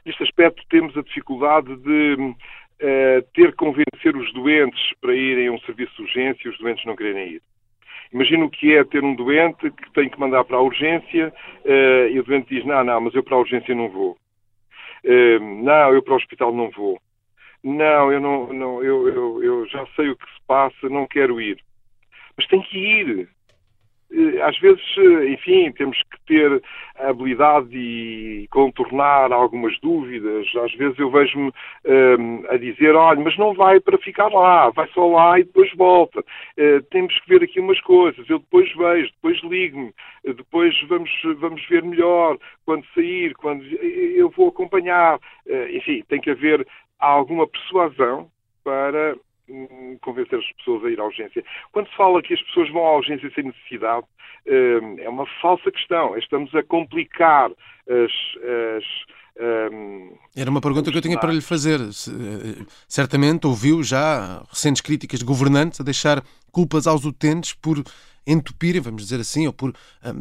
Neste 0.03 0.23
aspecto 0.23 0.63
temos 0.69 0.97
a 0.97 1.01
dificuldade 1.01 1.75
de 1.75 2.15
uh, 2.15 3.21
ter 3.33 3.51
que 3.51 3.57
convencer 3.57 4.15
os 4.15 4.33
doentes 4.33 4.81
para 4.99 5.13
irem 5.13 5.47
a 5.49 5.51
um 5.51 5.59
serviço 5.59 5.95
de 5.97 6.03
urgência 6.03 6.47
e 6.47 6.49
os 6.49 6.57
doentes 6.57 6.85
não 6.85 6.95
quererem 6.95 7.33
ir. 7.33 7.41
Imagino 8.15 8.49
que 8.49 8.73
é 8.73 8.81
ter 8.85 9.03
um 9.03 9.13
doente 9.13 9.69
que 9.69 9.91
tem 9.91 10.07
que 10.07 10.17
mandar 10.17 10.45
para 10.45 10.55
a 10.55 10.61
urgência 10.61 11.33
uh, 11.65 12.07
e 12.09 12.17
o 12.17 12.23
doente 12.23 12.47
diz, 12.47 12.63
não, 12.65 12.81
não, 12.81 13.01
mas 13.01 13.13
eu 13.13 13.21
para 13.21 13.35
a 13.35 13.39
urgência 13.39 13.75
não 13.75 13.89
vou. 13.89 14.17
Uh, 15.03 15.61
não, 15.61 15.93
eu 15.93 16.01
para 16.01 16.13
o 16.13 16.15
hospital 16.15 16.53
não 16.53 16.69
vou. 16.71 16.97
Não, 17.61 18.13
eu 18.13 18.21
não, 18.21 18.53
não 18.53 18.81
eu, 18.81 19.09
eu, 19.09 19.43
eu 19.43 19.67
já 19.67 19.85
sei 19.97 20.07
o 20.07 20.15
que 20.15 20.25
se 20.27 20.39
passa, 20.47 20.87
não 20.87 21.05
quero 21.05 21.41
ir. 21.41 21.57
Mas 22.37 22.47
tem 22.47 22.61
que 22.61 22.77
ir. 22.77 23.27
Eh, 24.15 24.41
às 24.41 24.57
vezes, 24.59 24.81
eh, 24.97 25.29
enfim, 25.29 25.71
temos 25.73 25.97
que 26.03 26.25
ter 26.25 26.63
a 26.97 27.09
habilidade 27.09 27.67
de 27.67 28.47
contornar 28.49 29.33
algumas 29.33 29.77
dúvidas. 29.81 30.47
Às 30.63 30.73
vezes 30.75 30.97
eu 30.97 31.11
vejo-me 31.11 31.51
eh, 31.83 32.15
a 32.49 32.57
dizer, 32.57 32.95
olha, 32.95 33.19
mas 33.19 33.37
não 33.37 33.53
vai 33.53 33.79
para 33.81 33.97
ficar 33.97 34.29
lá, 34.29 34.69
vai 34.69 34.87
só 34.89 35.05
lá 35.07 35.37
e 35.39 35.43
depois 35.43 35.69
volta. 35.75 36.21
Uh, 36.57 36.81
temos 36.89 37.17
que 37.19 37.29
ver 37.29 37.43
aqui 37.43 37.59
umas 37.59 37.79
coisas, 37.81 38.27
eu 38.29 38.39
depois 38.39 38.71
vejo, 38.75 39.11
depois 39.11 39.41
ligo-me, 39.43 39.93
depois 40.23 40.73
vamos, 40.87 41.09
vamos 41.37 41.65
ver 41.67 41.83
melhor, 41.83 42.37
quando 42.65 42.85
sair, 42.93 43.33
quando 43.35 43.63
eu 43.65 44.29
vou 44.29 44.49
acompanhar. 44.49 45.17
Uh, 45.45 45.69
enfim, 45.71 46.03
tem 46.07 46.21
que 46.21 46.29
haver 46.29 46.65
alguma 46.99 47.47
persuasão 47.47 48.29
para 48.63 49.15
convencer 50.01 50.39
as 50.39 50.51
pessoas 50.53 50.83
a 50.85 50.89
ir 50.89 50.99
à 50.99 51.05
urgência. 51.05 51.43
Quando 51.71 51.89
se 51.89 51.95
fala 51.95 52.21
que 52.21 52.33
as 52.33 52.41
pessoas 52.43 52.69
vão 52.71 52.85
à 52.85 52.97
urgência 52.97 53.31
sem 53.33 53.45
necessidade, 53.45 54.05
hum, 54.47 54.95
é 54.99 55.09
uma 55.09 55.25
falsa 55.41 55.71
questão. 55.71 56.17
Estamos 56.17 56.53
a 56.55 56.63
complicar 56.63 57.51
as, 57.87 58.11
as 58.77 58.83
um, 59.37 60.17
Era 60.35 60.49
uma 60.49 60.61
pergunta 60.61 60.89
que 60.89 60.97
eu 60.97 61.01
tinha 61.01 61.19
para 61.19 61.33
lhe 61.33 61.41
fazer. 61.41 61.79
Eh, 61.81 62.65
certamente 62.87 63.45
ouviu 63.45 63.83
já 63.83 64.41
recentes 64.49 64.81
críticas 64.81 65.19
de 65.19 65.25
governantes 65.25 65.81
a 65.81 65.83
deixar 65.83 66.23
culpas 66.51 66.87
aos 66.87 67.03
utentes 67.03 67.53
por 67.53 67.83
entupirem, 68.25 68.81
vamos 68.81 69.03
dizer 69.03 69.19
assim, 69.19 69.45
ou 69.45 69.53
por 69.53 69.73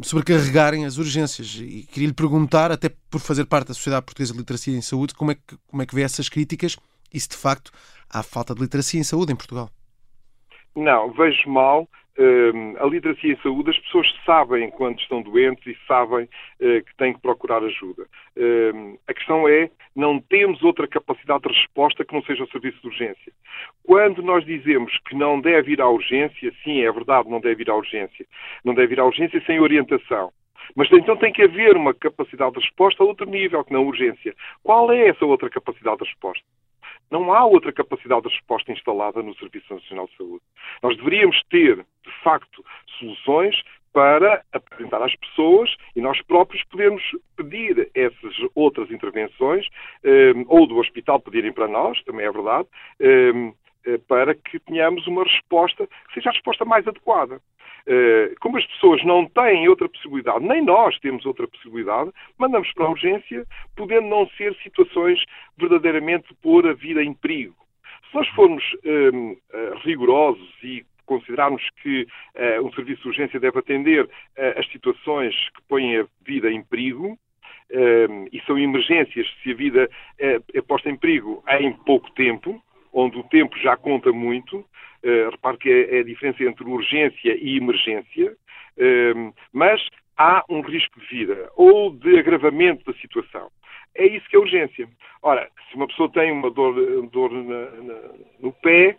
sobrecarregarem 0.03 0.85
as 0.85 0.97
urgências. 0.97 1.55
E 1.55 1.87
queria 1.91 2.09
lhe 2.09 2.13
perguntar, 2.13 2.71
até 2.71 2.89
por 3.09 3.19
fazer 3.19 3.45
parte 3.45 3.69
da 3.69 3.73
Sociedade 3.73 4.05
Portuguesa 4.05 4.33
de 4.33 4.39
Literacia 4.39 4.77
em 4.77 4.81
Saúde, 4.81 5.15
como 5.15 5.31
é 5.31 5.35
que, 5.35 5.57
como 5.67 5.81
é 5.81 5.85
que 5.85 5.95
vê 5.95 6.01
essas 6.01 6.29
críticas 6.29 6.77
e 7.13 7.19
se 7.19 7.29
de 7.29 7.37
facto 7.37 7.71
há 8.09 8.23
falta 8.23 8.53
de 8.53 8.61
literacia 8.61 8.99
em 8.99 9.03
saúde 9.03 9.33
em 9.33 9.35
Portugal. 9.35 9.69
Não, 10.75 11.11
vejo 11.11 11.49
mal. 11.49 11.87
Uh, 12.17 12.81
a 12.81 12.85
literacia 12.85 13.33
em 13.33 13.41
saúde, 13.41 13.71
as 13.71 13.79
pessoas 13.79 14.07
sabem 14.25 14.69
quando 14.71 14.97
estão 14.99 15.21
doentes 15.21 15.67
e 15.67 15.77
sabem 15.85 16.23
uh, 16.23 16.83
que 16.85 16.95
têm 16.97 17.13
que 17.13 17.19
procurar 17.19 17.61
ajuda. 17.61 18.03
Uh, 18.37 18.97
a 19.05 19.13
questão 19.13 19.49
é, 19.49 19.69
não 19.93 20.19
temos 20.21 20.63
outra 20.63 20.87
capacidade 20.87 21.43
de 21.43 21.49
resposta 21.49 22.05
que 22.05 22.13
não 22.13 22.23
seja 22.23 22.45
o 22.45 22.47
serviço 22.47 22.79
de 22.81 22.87
urgência. 22.87 23.33
Quando 23.83 24.23
nós 24.23 24.45
dizemos 24.45 24.97
que 25.09 25.15
não 25.15 25.41
deve 25.41 25.73
ir 25.73 25.81
à 25.81 25.89
urgência, 25.89 26.53
sim, 26.63 26.81
é 26.81 26.91
verdade, 26.91 27.29
não 27.29 27.41
deve 27.41 27.63
ir 27.63 27.69
à 27.69 27.75
urgência. 27.75 28.25
Não 28.63 28.73
deve 28.73 28.93
ir 28.93 28.99
à 29.01 29.05
urgência 29.05 29.43
sem 29.45 29.59
orientação. 29.59 30.31
Mas 30.73 30.89
então 30.91 31.17
tem 31.17 31.33
que 31.33 31.43
haver 31.43 31.75
uma 31.75 31.93
capacidade 31.93 32.53
de 32.53 32.61
resposta 32.61 33.03
a 33.03 33.05
outro 33.05 33.29
nível, 33.29 33.63
que 33.63 33.73
não 33.73 33.85
urgência. 33.85 34.33
Qual 34.63 34.89
é 34.91 35.09
essa 35.09 35.25
outra 35.25 35.49
capacidade 35.49 35.97
de 35.97 36.05
resposta? 36.05 36.45
Não 37.11 37.33
há 37.33 37.45
outra 37.45 37.71
capacidade 37.71 38.23
de 38.23 38.29
resposta 38.29 38.71
instalada 38.71 39.21
no 39.21 39.35
Serviço 39.35 39.73
Nacional 39.73 40.07
de 40.07 40.17
Saúde. 40.17 40.43
Nós 40.81 40.97
deveríamos 40.97 41.41
ter, 41.49 41.77
de 41.77 42.11
facto, 42.23 42.63
soluções 42.99 43.55
para 43.93 44.43
apresentar 44.51 45.01
às 45.01 45.15
pessoas 45.15 45.73
e 45.95 46.01
nós 46.01 46.21
próprios 46.23 46.61
podermos 46.65 47.01
pedir 47.37 47.89
essas 47.95 48.35
outras 48.53 48.91
intervenções, 48.91 49.65
eh, 50.03 50.33
ou 50.47 50.67
do 50.67 50.77
hospital 50.77 51.17
pedirem 51.21 51.53
para 51.53 51.65
nós, 51.65 52.03
também 52.03 52.25
é 52.25 52.31
verdade, 52.31 52.67
eh, 52.99 53.53
eh, 53.85 53.97
para 54.05 54.35
que 54.35 54.59
tenhamos 54.59 55.07
uma 55.07 55.23
resposta 55.23 55.87
que 55.87 56.13
seja 56.15 56.29
a 56.29 56.33
resposta 56.33 56.65
mais 56.65 56.85
adequada. 56.85 57.39
Eh, 57.87 58.33
como 58.39 58.57
as 58.57 58.65
pessoas 58.65 59.03
não 59.03 59.27
têm 59.27 59.69
outra 59.69 59.87
possibilidade, 59.87 60.43
nem 60.43 60.63
nós 60.63 60.97
temos 60.99 61.25
outra 61.25 61.47
possibilidade, 61.47 62.11
mandamos 62.37 62.71
para 62.73 62.85
a 62.85 62.89
urgência, 62.89 63.45
podendo 63.75 64.07
não 64.07 64.27
ser 64.29 64.55
situações 64.63 65.23
verdadeiramente 65.57 66.33
pôr 66.41 66.67
a 66.67 66.73
vida 66.73 67.03
em 67.03 67.13
perigo. 67.13 67.55
Se 68.09 68.15
nós 68.15 68.27
formos 68.29 68.63
um, 68.83 69.37
eh, 69.53 69.73
rigorosos 69.83 70.49
e 70.63 70.83
considerarmos 71.05 71.61
que 71.83 72.07
uh, 72.35 72.65
um 72.65 72.73
serviço 72.73 73.03
de 73.03 73.09
urgência 73.09 73.39
deve 73.39 73.59
atender 73.59 74.05
uh, 74.05 74.09
as 74.59 74.67
situações 74.71 75.35
que 75.51 75.61
põem 75.67 75.99
a 75.99 76.07
vida 76.25 76.51
em 76.51 76.63
perigo, 76.63 77.11
uh, 77.11 78.27
e 78.31 78.41
são 78.47 78.57
emergências 78.57 79.27
se 79.43 79.51
a 79.51 79.55
vida 79.55 79.89
é 80.19 80.61
posta 80.63 80.89
em 80.89 80.97
perigo 80.97 81.43
em 81.59 81.71
pouco 81.71 82.09
tempo, 82.11 82.59
onde 82.91 83.19
o 83.19 83.23
tempo 83.23 83.55
já 83.59 83.77
conta 83.77 84.11
muito. 84.11 84.65
Uh, 85.05 85.29
repare 85.29 85.57
que 85.57 85.69
é, 85.69 85.97
é, 85.97 85.99
a 85.99 86.03
diferença 86.03 86.43
entre 86.43 86.63
urgência 86.65 87.37
e 87.39 87.57
emergência, 87.57 88.31
uh, 88.31 89.33
mas 89.53 89.79
há 90.17 90.43
um 90.49 90.61
risco 90.61 90.99
de 90.99 91.05
vida 91.05 91.51
ou 91.55 91.91
de 91.91 92.17
agravamento 92.17 92.83
da 92.91 92.97
situação. 92.99 93.51
É 93.95 94.05
isso 94.05 94.27
que 94.27 94.35
é 94.35 94.39
urgência. 94.39 94.87
Ora, 95.21 95.47
se 95.69 95.75
uma 95.75 95.87
pessoa 95.87 96.11
tem 96.11 96.31
uma 96.31 96.49
dor, 96.51 96.75
dor 97.09 97.31
na, 97.31 97.71
na, 97.71 98.01
no 98.39 98.51
pé, 98.51 98.97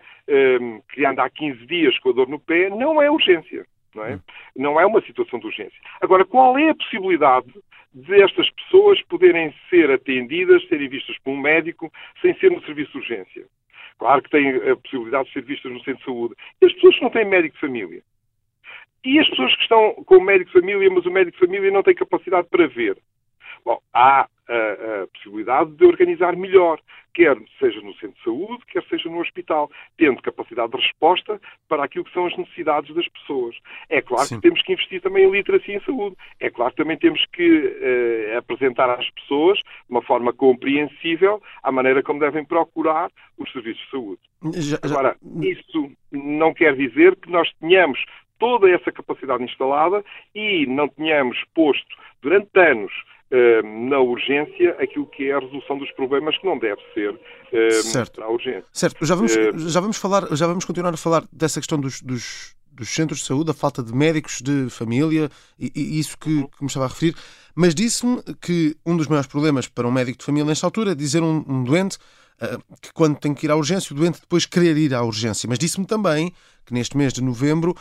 um, 0.61 0.81
que 0.93 1.05
anda 1.05 1.25
há 1.25 1.31
15 1.31 1.67
dias 1.67 1.99
com 1.99 2.11
a 2.11 2.13
dor 2.13 2.29
no 2.29 2.41
pé, 2.41 2.71
não 2.71 3.01
é 3.03 3.11
urgência. 3.11 3.67
Não 3.95 4.05
é? 4.05 4.21
não 4.55 4.79
é 4.79 4.85
uma 4.85 5.01
situação 5.01 5.39
de 5.39 5.47
urgência. 5.47 5.79
Agora, 6.03 6.25
qual 6.25 6.59
é 6.59 6.69
a 6.69 6.75
possibilidade 6.75 7.51
de 7.95 8.23
estas 8.23 8.51
pessoas 8.51 9.01
poderem 9.05 9.55
ser 9.71 9.91
atendidas, 9.91 10.67
serem 10.69 10.89
vistas 10.89 11.17
por 11.21 11.31
um 11.31 11.41
médico, 11.41 11.91
sem 12.21 12.35
ser 12.35 12.51
no 12.51 12.63
serviço 12.65 12.93
de 12.93 12.99
urgência? 12.99 13.47
Claro 13.99 14.23
que 14.23 14.31
têm 14.31 14.57
a 14.71 14.76
possibilidade 14.76 15.29
de 15.29 15.33
ser 15.33 15.43
vistas 15.43 15.73
no 15.73 15.79
centro 15.81 15.99
de 15.99 16.05
saúde. 16.05 16.35
E 16.61 16.67
as 16.67 16.73
pessoas 16.75 16.97
que 16.97 17.03
não 17.03 17.11
têm 17.11 17.25
médico 17.25 17.55
de 17.55 17.61
família. 17.61 18.03
E 19.05 19.19
as 19.19 19.29
pessoas 19.31 19.55
que 19.57 19.62
estão 19.62 19.95
com 20.05 20.17
o 20.17 20.25
médico 20.25 20.50
de 20.50 20.61
família, 20.61 20.91
mas 20.91 21.07
o 21.07 21.11
médico 21.11 21.38
de 21.38 21.47
família 21.47 21.71
não 21.71 21.83
tem 21.83 21.95
capacidade 21.95 22.49
para 22.50 22.67
ver. 22.67 22.99
Bom, 23.66 23.80
há 23.92 24.28
a, 24.49 24.54
a, 25.02 25.06
possibilidade 25.08 25.73
de 25.73 25.85
organizar 25.85 26.37
melhor, 26.37 26.78
quer 27.12 27.37
seja 27.58 27.80
no 27.80 27.92
centro 27.94 28.16
de 28.16 28.23
saúde, 28.23 28.64
quer 28.68 28.85
seja 28.85 29.08
no 29.08 29.18
hospital, 29.18 29.68
tendo 29.99 30.23
capacidade 30.23 30.70
de 30.70 30.78
resposta 30.78 31.40
para 31.68 31.82
aquilo 31.82 32.04
que 32.04 32.12
são 32.12 32.26
as 32.26 32.37
necessidades 32.37 32.94
das 32.94 33.08
pessoas. 33.08 33.56
É 33.88 34.00
claro 34.00 34.25
Sim. 34.25 34.37
que 34.37 34.42
temos 34.42 34.62
que 34.62 34.73
investir 34.73 35.02
também 35.02 35.25
em 35.25 35.32
literacia 35.32 35.75
em 35.75 35.80
saúde. 35.80 36.14
É 36.38 36.49
claro 36.49 36.70
que 36.70 36.76
também 36.76 36.96
temos 36.96 37.26
que 37.32 37.58
uh, 37.58 38.38
apresentar 38.38 38.88
às 38.88 39.11
pessoas, 39.11 39.58
de 39.58 39.90
uma 39.90 40.02
forma 40.02 40.32
compreensível, 40.32 41.42
a 41.61 41.73
maneira 41.73 42.04
como 42.04 42.20
devem 42.20 42.44
procurar 42.44 43.11
os 43.37 43.50
serviços 43.50 43.82
de 43.82 43.90
saúde. 43.90 44.20
Já, 44.54 44.78
já... 44.85 44.94
Agora, 44.94 45.16
isso 45.42 45.90
não 46.12 46.54
quer 46.54 46.76
dizer 46.76 47.16
que 47.16 47.28
nós 47.28 47.52
tenhamos 47.58 47.99
toda 48.38 48.70
essa 48.70 48.92
capacidade 48.92 49.42
instalada 49.42 50.04
e 50.32 50.66
não 50.66 50.87
tenhamos 50.88 51.37
posto 51.52 51.96
durante 52.23 52.49
anos 52.58 52.92
eh, 52.92 53.06
na 53.88 53.99
urgência 53.99 54.76
aquilo 54.80 55.06
que 55.06 55.30
é 55.30 55.35
a 55.35 55.40
resolução 55.40 55.78
dos 55.78 55.90
problemas 55.92 56.38
que 56.38 56.47
não 56.47 56.59
deve 56.59 56.80
ser 56.95 57.11
uh, 57.11 57.83
certo. 57.83 58.23
urgência. 58.23 58.64
Certo, 58.73 59.04
já 59.04 59.14
vamos, 59.14 59.35
uh, 59.35 59.68
já 59.68 59.80
vamos 59.80 59.97
falar, 59.97 60.28
já 60.37 60.47
vamos 60.47 60.64
continuar 60.64 60.95
a 60.95 60.97
falar 60.97 61.25
dessa 61.33 61.59
questão 61.59 61.78
dos, 61.78 62.00
dos, 62.00 62.54
dos 62.71 62.88
centros 62.88 63.21
de 63.21 63.26
saúde, 63.26 63.50
a 63.50 63.54
falta 63.54 63.83
de 63.83 63.92
médicos 63.92 64.40
de 64.40 64.71
família 64.71 65.28
e, 65.59 65.73
e 65.75 65.99
isso 65.99 66.16
que, 66.18 66.30
que, 66.30 66.62
me 66.62 66.68
estava 66.68 66.87
a 66.87 66.88
referir, 66.88 67.14
mas 67.54 67.75
disse-me 67.75 68.23
que 68.40 68.76
um 68.87 68.97
dos 68.97 69.09
maiores 69.09 69.28
problemas 69.28 69.66
para 69.66 69.88
um 69.88 69.92
médico 69.92 70.18
de 70.18 70.25
família 70.25 70.47
nesta 70.47 70.66
altura 70.66 70.92
é 70.92 70.95
dizer 70.95 71.23
um, 71.23 71.45
um 71.49 71.64
doente 71.64 71.99
que 72.83 72.92
quando 72.92 73.18
tem 73.18 73.33
que 73.33 73.47
ir 73.47 73.50
à 73.50 73.56
urgência, 73.56 73.95
o 73.95 73.97
doente 73.97 74.21
depois 74.21 74.45
querer 74.45 74.76
ir 74.76 74.95
à 74.95 75.02
urgência. 75.02 75.49
Mas 75.49 75.59
disse-me 75.59 75.87
também 75.87 76.33
que 76.66 76.75
neste 76.75 76.97
mês 76.97 77.12
de 77.12 77.23
novembro 77.23 77.75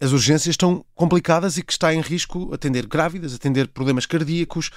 as 0.00 0.12
urgências 0.12 0.54
estão 0.54 0.84
complicadas 0.94 1.58
e 1.58 1.64
que 1.64 1.72
está 1.72 1.92
em 1.92 2.00
risco 2.00 2.52
atender 2.54 2.86
grávidas, 2.86 3.34
atender 3.34 3.68
problemas 3.68 4.06
cardíacos. 4.06 4.70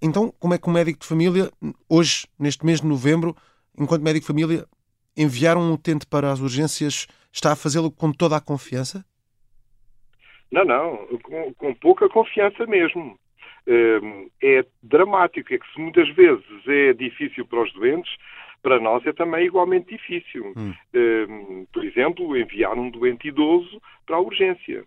Então, 0.00 0.32
como 0.38 0.54
é 0.54 0.58
que 0.58 0.68
um 0.68 0.72
médico 0.72 1.00
de 1.00 1.06
família, 1.06 1.50
hoje, 1.88 2.26
neste 2.38 2.64
mês 2.66 2.80
de 2.80 2.86
novembro, 2.86 3.34
enquanto 3.78 4.02
médico 4.02 4.24
de 4.24 4.26
família, 4.26 4.66
enviar 5.16 5.56
um 5.56 5.72
utente 5.72 6.06
para 6.06 6.30
as 6.30 6.40
urgências 6.40 7.06
está 7.32 7.52
a 7.52 7.56
fazê-lo 7.56 7.90
com 7.90 8.12
toda 8.12 8.36
a 8.36 8.40
confiança? 8.40 9.04
Não, 10.50 10.64
não, 10.64 11.18
com, 11.22 11.54
com 11.54 11.74
pouca 11.74 12.08
confiança 12.08 12.66
mesmo. 12.66 13.18
Hum, 13.66 14.30
é 14.42 14.64
dramático, 14.82 15.52
é 15.52 15.58
que 15.58 15.72
se 15.72 15.80
muitas 15.80 16.08
vezes 16.14 16.44
é 16.66 16.92
difícil 16.94 17.46
para 17.46 17.62
os 17.62 17.72
doentes, 17.74 18.10
para 18.62 18.80
nós 18.80 19.04
é 19.06 19.12
também 19.12 19.46
igualmente 19.46 19.96
difícil. 19.96 20.52
Hum. 20.56 20.74
Uh, 20.94 21.66
por 21.72 21.84
exemplo, 21.84 22.36
enviar 22.36 22.76
um 22.76 22.90
doente 22.90 23.28
idoso 23.28 23.80
para 24.06 24.16
a 24.16 24.20
urgência. 24.20 24.84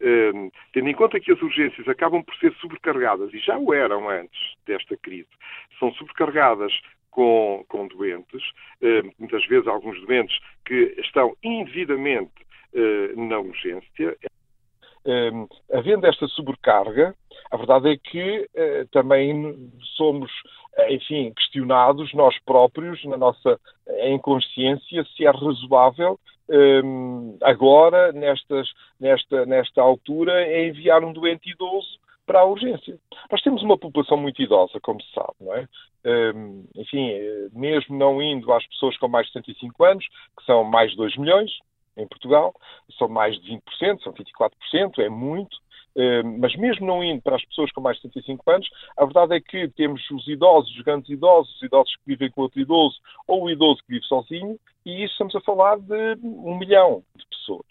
Uh, 0.00 0.50
tendo 0.72 0.88
em 0.88 0.94
conta 0.94 1.20
que 1.20 1.30
as 1.30 1.40
urgências 1.40 1.86
acabam 1.88 2.22
por 2.24 2.34
ser 2.36 2.52
sobrecarregadas, 2.54 3.32
e 3.32 3.38
já 3.38 3.56
o 3.56 3.72
eram 3.72 4.08
antes 4.08 4.54
desta 4.66 4.96
crise, 4.96 5.28
são 5.78 5.92
sobrecarregadas 5.94 6.72
com, 7.12 7.64
com 7.68 7.86
doentes, 7.86 8.42
eh, 8.80 9.02
muitas 9.18 9.46
vezes 9.46 9.68
alguns 9.68 10.00
doentes 10.00 10.36
que 10.64 10.94
estão 10.98 11.36
indevidamente 11.44 12.32
eh, 12.74 13.12
na 13.14 13.38
urgência. 13.38 14.16
Um, 15.04 15.48
havendo 15.72 16.06
esta 16.06 16.28
sobrecarga, 16.28 17.14
a 17.50 17.56
verdade 17.56 17.90
é 17.90 17.96
que 17.96 18.48
uh, 18.54 18.88
também 18.92 19.70
somos, 19.96 20.30
enfim, 20.88 21.32
questionados 21.34 22.14
nós 22.14 22.38
próprios, 22.44 23.04
na 23.04 23.16
nossa 23.16 23.58
inconsciência, 24.04 25.04
se 25.16 25.26
é 25.26 25.30
razoável 25.30 26.18
agora, 27.42 28.12
nestas, 28.12 28.68
nesta, 29.00 29.46
nesta 29.46 29.80
altura, 29.80 30.66
enviar 30.66 31.02
um 31.02 31.12
doente 31.12 31.50
idoso 31.50 31.98
para 32.26 32.40
a 32.40 32.44
urgência. 32.44 32.98
Nós 33.30 33.40
temos 33.42 33.62
uma 33.62 33.78
população 33.78 34.18
muito 34.18 34.42
idosa, 34.42 34.78
como 34.80 35.00
se 35.02 35.10
sabe, 35.12 35.34
não 35.40 35.54
é? 35.54 35.66
Enfim, 36.76 37.10
mesmo 37.52 37.96
não 37.96 38.20
indo 38.20 38.52
às 38.52 38.66
pessoas 38.66 38.96
com 38.98 39.08
mais 39.08 39.26
de 39.28 39.32
75 39.32 39.84
anos, 39.84 40.06
que 40.38 40.44
são 40.44 40.62
mais 40.62 40.90
de 40.90 40.96
2 40.96 41.16
milhões, 41.16 41.50
em 41.96 42.06
Portugal, 42.06 42.54
são 42.98 43.08
mais 43.08 43.38
de 43.40 43.52
20%, 43.80 44.02
são 44.02 44.12
24%, 44.12 44.98
é 44.98 45.08
muito, 45.08 45.56
eh, 45.96 46.22
mas 46.22 46.56
mesmo 46.56 46.86
não 46.86 47.04
indo 47.04 47.22
para 47.22 47.36
as 47.36 47.44
pessoas 47.44 47.70
com 47.72 47.80
mais 47.80 47.96
de 47.96 48.02
75 48.02 48.50
anos, 48.50 48.68
a 48.96 49.04
verdade 49.04 49.36
é 49.36 49.40
que 49.40 49.68
temos 49.68 50.02
os 50.10 50.26
idosos, 50.26 50.74
os 50.74 50.82
grandes 50.82 51.10
idosos, 51.10 51.54
os 51.56 51.62
idosos 51.62 51.94
que 51.96 52.06
vivem 52.06 52.30
com 52.30 52.42
outro 52.42 52.60
idoso, 52.60 52.96
ou 53.26 53.44
o 53.44 53.50
idoso 53.50 53.82
que 53.82 53.94
vive 53.94 54.06
sozinho, 54.06 54.58
e 54.84 55.04
isso 55.04 55.12
estamos 55.12 55.34
a 55.36 55.40
falar 55.40 55.78
de 55.78 56.18
um 56.22 56.58
milhão 56.58 57.02
de 57.14 57.26
pessoas. 57.26 57.66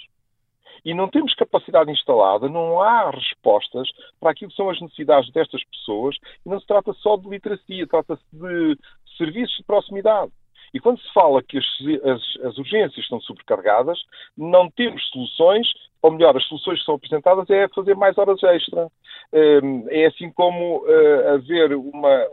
E 0.84 0.94
não 0.94 1.08
temos 1.08 1.36
capacidade 1.36 1.92
instalada, 1.92 2.50
não 2.50 2.82
há 2.82 3.12
respostas 3.12 3.88
para 4.20 4.32
aquilo 4.32 4.50
que 4.50 4.58
são 4.58 4.70
as 4.70 4.82
necessidades 4.82 5.32
destas 5.32 5.64
pessoas, 5.66 6.16
e 6.46 6.50
não 6.50 6.60
se 6.60 6.66
trata 6.66 6.94
só 6.94 7.18
de 7.18 7.28
literacia, 7.28 7.88
trata-se 7.88 8.24
de 8.32 8.78
serviços 9.18 9.58
de 9.58 9.64
proximidade. 9.64 10.32
E 10.74 10.80
quando 10.80 11.00
se 11.02 11.14
fala 11.14 11.44
que 11.44 11.58
as, 11.58 11.66
as, 12.04 12.46
as, 12.46 12.58
urgências 12.58 12.98
estão 12.98 13.20
sobrecarregadas, 13.22 14.00
não 14.38 14.70
temos 14.70 15.06
soluções, 15.10 15.68
ou 16.02 16.12
melhor, 16.12 16.36
as 16.36 16.46
soluções 16.46 16.80
que 16.80 16.86
são 16.86 16.96
apresentadas 16.96 17.50
é 17.50 17.68
fazer 17.70 17.96
mais 17.96 18.18
horas 18.18 18.42
extra. 18.42 18.88
Hum, 19.34 19.86
é 19.90 20.06
assim 20.06 20.32
como 20.32 20.86
eh, 20.88 21.30
haver 21.32 21.74
uma, 21.76 22.28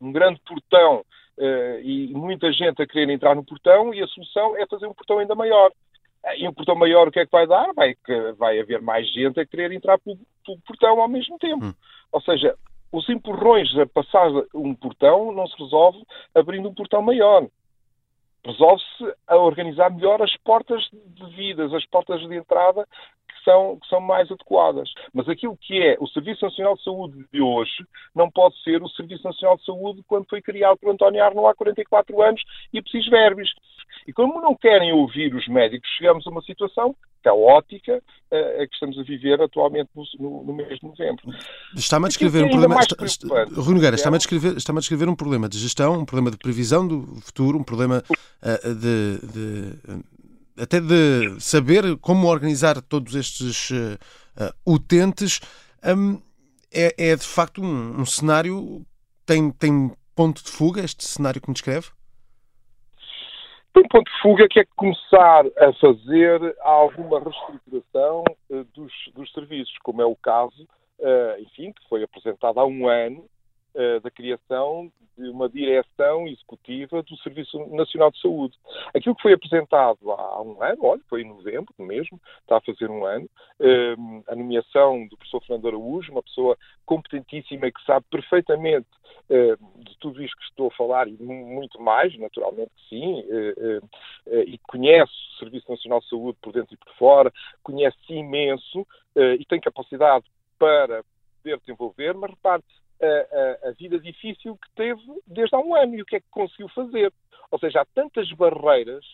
um 0.00 0.12
grande 0.12 0.40
portão 0.46 1.04
eh, 1.38 1.80
e 1.82 2.08
muita 2.14 2.52
gente 2.52 2.80
a 2.80 2.86
querer 2.86 3.10
entrar 3.10 3.34
no 3.34 3.44
portão 3.44 3.92
e 3.92 4.02
a 4.02 4.06
solução 4.08 4.56
é 4.56 4.66
fazer 4.66 4.86
um 4.86 4.94
portão 4.94 5.18
ainda 5.18 5.34
maior. 5.34 5.70
E 6.36 6.46
um 6.46 6.52
portão 6.52 6.74
maior 6.74 7.08
o 7.08 7.10
que 7.10 7.20
é 7.20 7.24
que 7.24 7.32
vai 7.32 7.46
dar? 7.46 7.72
Vai, 7.74 7.96
vai 8.36 8.60
haver 8.60 8.82
mais 8.82 9.10
gente 9.10 9.40
a 9.40 9.46
querer 9.46 9.72
entrar 9.72 9.98
pelo, 9.98 10.18
pelo 10.44 10.58
portão 10.66 11.00
ao 11.00 11.08
mesmo 11.08 11.38
tempo. 11.38 11.64
Hum. 11.64 11.74
Ou 12.12 12.20
seja, 12.20 12.54
os 12.92 13.08
empurrões 13.08 13.76
a 13.78 13.86
passar 13.86 14.28
um 14.54 14.74
portão 14.74 15.32
não 15.32 15.46
se 15.46 15.56
resolve 15.58 16.02
abrindo 16.34 16.68
um 16.68 16.74
portão 16.74 17.02
maior. 17.02 17.46
Resolve-se 18.44 19.14
a 19.26 19.36
organizar 19.36 19.90
melhor 19.90 20.22
as 20.22 20.34
portas 20.38 20.88
devidas, 20.92 21.72
as 21.74 21.84
portas 21.86 22.20
de 22.20 22.34
entrada 22.34 22.86
que 23.28 23.44
são, 23.44 23.78
que 23.78 23.86
são 23.86 24.00
mais 24.00 24.30
adequadas. 24.30 24.90
Mas 25.12 25.28
aquilo 25.28 25.56
que 25.56 25.80
é 25.82 25.96
o 26.00 26.08
Serviço 26.08 26.44
Nacional 26.44 26.74
de 26.74 26.82
Saúde 26.82 27.26
de 27.32 27.40
hoje 27.40 27.86
não 28.14 28.30
pode 28.30 28.60
ser 28.62 28.82
o 28.82 28.88
Serviço 28.88 29.24
Nacional 29.24 29.56
de 29.56 29.64
Saúde 29.64 30.02
quando 30.06 30.28
foi 30.28 30.40
criado 30.40 30.78
por 30.78 30.90
António 30.90 31.22
Arno 31.22 31.46
há 31.46 31.54
44 31.54 32.22
anos 32.22 32.42
e 32.72 32.80
preciso 32.80 33.10
verbis. 33.10 33.50
E 34.06 34.12
como 34.12 34.40
não 34.40 34.54
querem 34.54 34.92
ouvir 34.92 35.34
os 35.34 35.46
médicos, 35.48 35.88
chegamos 35.96 36.26
a 36.26 36.30
uma 36.30 36.42
situação 36.42 36.94
caótica 37.22 37.96
uh, 37.96 38.66
que 38.66 38.74
estamos 38.74 38.98
a 38.98 39.02
viver 39.02 39.40
atualmente 39.40 39.90
no, 40.18 40.44
no 40.44 40.52
mês 40.54 40.78
de 40.78 40.86
novembro. 40.86 41.22
Está-me 41.74 42.06
a 42.06 42.08
descrever 42.08 42.44
um 42.44 42.50
problema. 42.50 42.80
Está, 42.80 43.04
está, 43.04 43.44
Rui 43.54 43.74
Nogueira, 43.74 43.96
está-me 43.96 44.16
a, 44.16 44.18
descrever, 44.18 44.56
está 44.56 44.72
a 44.72 44.76
descrever 44.76 45.08
um 45.08 45.14
problema 45.14 45.48
de 45.48 45.58
gestão, 45.58 46.00
um 46.00 46.04
problema 46.04 46.30
de 46.30 46.38
previsão 46.38 46.86
do 46.86 47.20
futuro, 47.20 47.58
um 47.58 47.64
problema 47.64 48.02
uh, 48.42 48.74
de, 48.74 49.18
de, 49.26 50.62
até 50.62 50.80
de 50.80 51.40
saber 51.40 51.96
como 51.98 52.26
organizar 52.26 52.80
todos 52.82 53.14
estes 53.14 53.70
uh, 53.70 53.98
utentes. 54.66 55.40
Um, 55.84 56.20
é, 56.72 56.94
é, 57.10 57.16
de 57.16 57.24
facto 57.24 57.62
um, 57.62 58.00
um 58.00 58.06
cenário 58.06 58.86
tem, 59.26 59.50
tem 59.50 59.92
ponto 60.14 60.42
de 60.44 60.50
fuga 60.50 60.84
este 60.84 61.04
cenário 61.04 61.40
que 61.40 61.48
me 61.48 61.54
descreve? 61.54 61.88
Tem 63.72 63.86
ponto 63.88 64.10
de 64.10 64.20
fuga 64.20 64.48
que 64.48 64.60
é 64.60 64.64
começar 64.76 65.44
a 65.58 65.72
fazer 65.74 66.56
alguma 66.60 67.20
reestruturação 67.20 68.24
uh, 68.50 68.64
dos, 68.74 68.92
dos, 69.14 69.32
serviços, 69.32 69.76
como 69.82 70.02
é 70.02 70.04
o 70.04 70.16
caso, 70.16 70.62
uh, 70.98 71.40
enfim, 71.40 71.72
que 71.72 71.88
foi 71.88 72.02
apresentado 72.02 72.58
há 72.58 72.66
um 72.66 72.88
ano, 72.88 73.24
uh, 73.74 74.00
da 74.00 74.10
criação 74.10 74.90
de 75.20 75.28
uma 75.28 75.48
direção 75.48 76.26
executiva 76.26 77.02
do 77.02 77.16
Serviço 77.18 77.58
Nacional 77.74 78.10
de 78.10 78.20
Saúde. 78.20 78.56
Aquilo 78.94 79.14
que 79.14 79.22
foi 79.22 79.34
apresentado 79.34 80.10
há 80.10 80.42
um 80.42 80.62
ano, 80.62 80.84
olha, 80.84 81.02
foi 81.08 81.22
em 81.22 81.28
novembro 81.28 81.74
mesmo, 81.78 82.18
está 82.40 82.56
a 82.56 82.60
fazer 82.60 82.90
um 82.90 83.04
ano, 83.04 83.28
a 84.26 84.34
nomeação 84.34 85.06
do 85.06 85.16
professor 85.16 85.40
Fernando 85.42 85.68
Araújo, 85.68 86.12
uma 86.12 86.22
pessoa 86.22 86.56
competentíssima 86.86 87.70
que 87.70 87.84
sabe 87.84 88.06
perfeitamente 88.10 88.88
de 89.28 89.98
tudo 89.98 90.22
isto 90.22 90.36
que 90.36 90.44
estou 90.44 90.68
a 90.68 90.76
falar 90.76 91.06
e 91.06 91.12
muito 91.22 91.80
mais, 91.80 92.16
naturalmente 92.18 92.70
que 92.76 92.88
sim, 92.88 93.24
e 94.46 94.58
conhece 94.66 95.12
o 95.34 95.38
Serviço 95.38 95.70
Nacional 95.70 96.00
de 96.00 96.08
Saúde 96.08 96.38
por 96.42 96.52
dentro 96.52 96.74
e 96.74 96.76
por 96.76 96.92
fora, 96.94 97.32
conhece 97.62 97.96
imenso 98.08 98.86
e 99.38 99.44
tem 99.44 99.60
capacidade 99.60 100.24
para 100.58 101.04
poder 101.42 101.58
desenvolver, 101.58 102.14
mas 102.14 102.30
repare, 102.30 102.62
a, 103.02 103.66
a, 103.66 103.68
a, 103.68 103.72
vida 103.72 103.98
difícil 103.98 104.56
que 104.56 104.70
teve 104.74 105.00
desde 105.26 105.54
há 105.54 105.58
um 105.58 105.74
ano 105.74 105.94
e 105.94 106.02
o 106.02 106.04
que 106.04 106.16
é 106.16 106.20
que 106.20 106.26
conseguiu 106.30 106.68
fazer. 106.68 107.12
Ou 107.50 107.58
seja, 107.58 107.80
há 107.80 107.84
tantas 107.84 108.30
barreiras, 108.32 109.04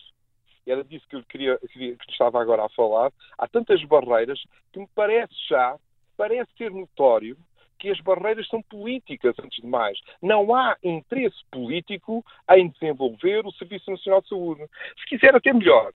era 0.65 0.83
disso 0.83 1.07
que 1.09 1.15
eu 1.15 1.23
queria, 1.23 1.57
que 1.57 1.97
estava 2.09 2.41
agora 2.41 2.65
a 2.65 2.69
falar, 2.69 3.11
há 3.37 3.47
tantas 3.47 3.83
barreiras 3.85 4.39
que 4.71 4.79
me 4.79 4.87
parece 4.93 5.33
já, 5.49 5.77
parece 6.17 6.49
ser 6.57 6.71
notório 6.71 7.37
que 7.79 7.89
as 7.89 7.99
barreiras 8.01 8.47
são 8.47 8.61
políticas, 8.63 9.35
antes 9.39 9.61
de 9.61 9.67
mais. 9.67 9.99
Não 10.21 10.53
há 10.55 10.75
interesse 10.83 11.37
político 11.51 12.25
em 12.51 12.69
desenvolver 12.69 13.45
o 13.45 13.51
Serviço 13.51 13.91
Nacional 13.91 14.21
de 14.21 14.29
Saúde. 14.29 14.65
Se 14.99 15.05
quiser 15.05 15.35
até 15.35 15.53
melhor, 15.53 15.93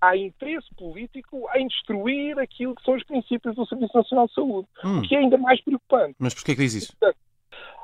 há 0.00 0.16
interesse 0.16 0.68
político 0.74 1.48
em 1.54 1.66
destruir 1.68 2.38
aquilo 2.38 2.74
que 2.74 2.84
são 2.84 2.94
os 2.94 3.04
princípios 3.04 3.54
do 3.54 3.66
Serviço 3.66 3.96
Nacional 3.96 4.26
de 4.26 4.34
Saúde, 4.34 4.68
hum. 4.84 4.98
o 4.98 5.02
que 5.02 5.14
é 5.14 5.18
ainda 5.18 5.38
mais 5.38 5.60
preocupante. 5.62 6.16
Mas 6.18 6.34
porquê 6.34 6.54
que 6.54 6.62
diz 6.62 6.74
isso? 6.74 6.96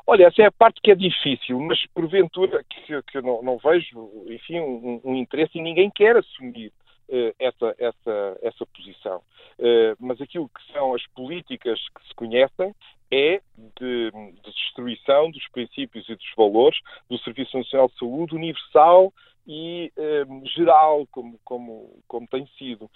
Olha, 0.07 0.27
essa 0.27 0.43
é 0.43 0.47
a 0.47 0.53
parte 0.53 0.81
que 0.83 0.91
é 0.91 0.95
difícil, 0.95 1.59
mas 1.61 1.85
porventura 1.95 2.65
que, 2.65 3.03
que 3.03 3.19
eu 3.19 3.23
não, 3.23 3.43
não, 3.43 3.59
vejo, 3.59 4.11
enfim, 4.29 4.61
um, 4.61 5.01
um, 5.05 5.15
interesse 5.15 5.59
e 5.59 5.63
ninguém 5.63 5.91
quer 5.91 6.17
assumir 6.17 6.73
uh, 7.09 7.35
essa, 7.39 7.75
essa, 7.79 8.39
essa 8.43 8.67
posição. 8.67 9.19
Uh, 9.59 9.97
mas 9.99 10.21
aquilo 10.21 10.49
que 10.49 10.73
são 10.73 10.95
as 10.95 11.07
políticas 11.09 11.79
que 11.81 12.09
se 12.09 12.15
conhecem 12.15 12.75
é 13.11 13.41
de, 13.81 14.11
de, 14.11 14.53
destruição 14.53 15.31
dos 15.31 15.47
princípios 15.49 16.09
e 16.09 16.15
dos 16.15 16.35
valores 16.37 16.79
do 17.09 17.19
Serviço 17.19 17.57
Nacional 17.57 17.89
de 17.89 17.99
Saúde 17.99 18.35
universal 18.35 19.13
e 19.47 19.91
eh, 19.97 20.27
geral, 20.55 21.07
como, 21.11 21.41
como, 21.43 22.03
como 22.07 22.27
tem 22.29 22.47
sido. 22.59 22.91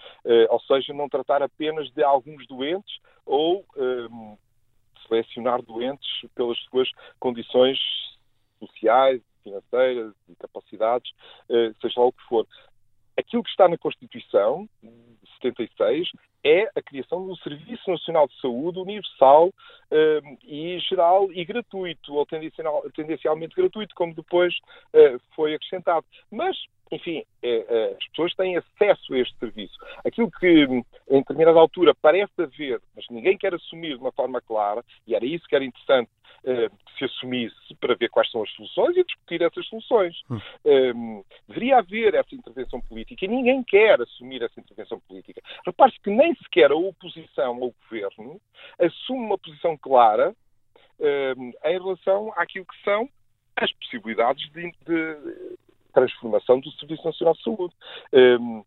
ou 0.51 0.61
seja, 0.61 0.93
não 0.93 1.09
tratar 1.09 1.43
apenas 1.43 1.91
de 1.93 2.05
alguns 2.05 2.47
doentes 2.47 2.95
ou 3.25 3.65
selecionar 5.07 5.63
doentes 5.63 6.09
pelas 6.35 6.59
suas 6.71 6.91
condições 7.19 7.79
sociais, 8.59 9.21
financeiras 9.43 10.15
e 10.29 10.35
capacidades, 10.37 11.13
eh, 11.51 11.73
seja 11.81 12.01
lá 12.01 12.07
o 12.07 12.13
que 12.13 12.23
for. 12.25 12.47
Aquilo 13.19 13.43
que 13.43 13.51
está 13.51 13.69
na 13.69 13.77
Constituição 13.77 14.69
de 14.83 15.31
76 15.43 16.09
é 16.45 16.69
a 16.75 16.83
criação 16.83 17.27
do 17.27 17.37
Serviço 17.37 17.91
Nacional 17.91 18.27
de 18.27 18.41
Saúde 18.41 18.79
universal 18.79 19.53
eh, 19.91 20.21
e 20.45 20.79
geral 20.81 21.33
e 21.33 21.45
gratuito, 21.45 22.15
ou 22.15 22.27
tendencialmente 22.27 23.55
gratuito, 23.55 23.95
como 23.95 24.15
depois 24.15 24.55
eh, 24.93 25.19
foi 25.35 25.55
acrescentado. 25.55 26.07
Mas 26.31 26.57
enfim, 26.93 27.25
é, 27.43 27.65
é, 27.69 27.97
as 27.99 28.09
pessoas 28.09 28.35
têm 28.35 28.57
acesso 28.57 29.15
a 29.15 29.19
este 29.19 29.37
serviço. 29.39 29.75
Aquilo 30.05 30.31
que, 30.31 30.47
em 30.47 31.19
determinada 31.19 31.59
altura, 31.59 31.95
parece 31.95 32.33
haver, 32.41 32.81
mas 32.95 33.05
ninguém 33.11 33.37
quer 33.37 33.55
assumir 33.55 33.97
de 33.97 34.03
uma 34.03 34.13
forma 34.13 34.41
clara, 34.43 34.85
e 35.07 35.15
era 35.15 35.25
isso 35.25 35.49
que 35.49 35.57
era 35.57 35.65
interessante 35.65 36.11
uh, 36.45 36.71
que 36.71 36.99
se 36.99 37.05
assumisse 37.05 37.75
para 37.81 37.95
ver 37.95 38.11
quais 38.11 38.31
são 38.31 38.43
as 38.43 38.51
soluções 38.53 38.97
e 38.97 39.05
discutir 39.05 39.43
essas 39.43 39.67
soluções. 39.67 40.23
Hum. 40.31 40.39
Um, 40.65 41.25
deveria 41.49 41.79
haver 41.79 42.15
essa 42.15 42.35
intervenção 42.35 42.81
política 42.83 43.25
e 43.25 43.29
ninguém 43.29 43.63
quer 43.65 44.01
assumir 44.01 44.43
essa 44.43 44.61
intervenção 44.61 45.01
política. 45.01 45.41
Repare-se 45.65 46.01
que 46.01 46.11
nem 46.11 46.35
sequer 46.37 46.71
a 46.71 46.77
oposição 46.77 47.55
ao 47.55 47.75
governo 47.83 48.41
assume 48.79 49.27
uma 49.27 49.39
posição 49.39 49.77
clara 49.79 50.35
um, 51.01 51.53
em 51.65 51.79
relação 51.79 52.33
àquilo 52.37 52.67
que 52.67 52.83
são 52.85 53.09
as 53.57 53.73
possibilidades 53.73 54.51
de, 54.51 54.73
de 54.87 55.57
transformação 55.93 56.61
do 56.61 56.71
Serviço 56.73 57.05
Nacional 57.05 57.35
de 57.35 57.43
Saúde. 57.43 57.75
Um, 58.13 58.65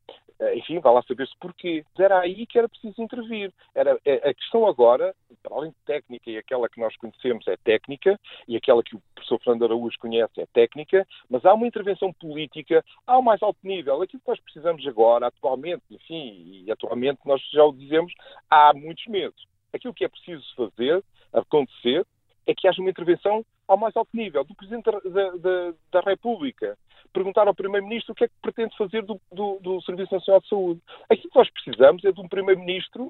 enfim, 0.53 0.79
vai 0.79 0.93
lá 0.93 1.01
saber-se 1.03 1.33
porquê. 1.39 1.85
Era 1.97 2.19
aí 2.19 2.45
que 2.45 2.57
era 2.57 2.67
preciso 2.67 3.01
intervir. 3.01 3.53
Era, 3.73 3.97
é, 4.05 4.29
a 4.29 4.33
questão 4.33 4.67
agora, 4.67 5.15
para 5.41 5.55
além 5.55 5.71
de 5.71 5.77
técnica, 5.85 6.29
e 6.29 6.37
aquela 6.37 6.67
que 6.67 6.79
nós 6.79 6.95
conhecemos 6.97 7.47
é 7.47 7.55
técnica, 7.57 8.19
e 8.47 8.57
aquela 8.57 8.83
que 8.83 8.95
o 8.95 9.01
professor 9.13 9.39
Fernando 9.39 9.65
Araújo 9.65 9.97
conhece 9.99 10.41
é 10.41 10.45
técnica, 10.47 11.07
mas 11.29 11.45
há 11.45 11.53
uma 11.53 11.67
intervenção 11.67 12.11
política 12.13 12.83
ao 13.07 13.21
mais 13.21 13.41
alto 13.41 13.59
nível. 13.63 14.01
Aquilo 14.01 14.21
que 14.21 14.29
nós 14.29 14.39
precisamos 14.41 14.85
agora, 14.87 15.27
atualmente, 15.27 15.83
enfim, 15.89 16.63
e 16.65 16.71
atualmente 16.71 17.19
nós 17.25 17.41
já 17.51 17.63
o 17.63 17.73
dizemos 17.73 18.13
há 18.49 18.73
muitos 18.73 19.05
meses. 19.07 19.39
Aquilo 19.73 19.93
que 19.93 20.05
é 20.05 20.09
preciso 20.09 20.43
fazer, 20.55 21.03
acontecer, 21.33 22.05
é 22.45 22.53
que 22.53 22.67
haja 22.67 22.81
uma 22.81 22.89
intervenção 22.89 23.45
ao 23.67 23.77
mais 23.77 23.95
alto 23.95 24.09
nível, 24.13 24.43
do 24.43 24.55
Presidente 24.55 24.85
da, 24.85 25.29
da, 25.31 25.73
da 25.91 25.99
República. 26.01 26.77
Perguntar 27.13 27.47
ao 27.47 27.55
Primeiro-Ministro 27.55 28.11
o 28.11 28.15
que 28.15 28.25
é 28.25 28.27
que 28.27 28.33
pretende 28.41 28.75
fazer 28.77 29.03
do, 29.03 29.19
do, 29.31 29.59
do 29.61 29.81
Serviço 29.83 30.13
Nacional 30.13 30.41
de 30.41 30.49
Saúde. 30.49 30.81
Aquilo 31.09 31.29
que 31.29 31.39
nós 31.39 31.49
precisamos 31.49 32.03
é 32.03 32.11
de 32.11 32.19
um 32.19 32.27
Primeiro-Ministro 32.27 33.09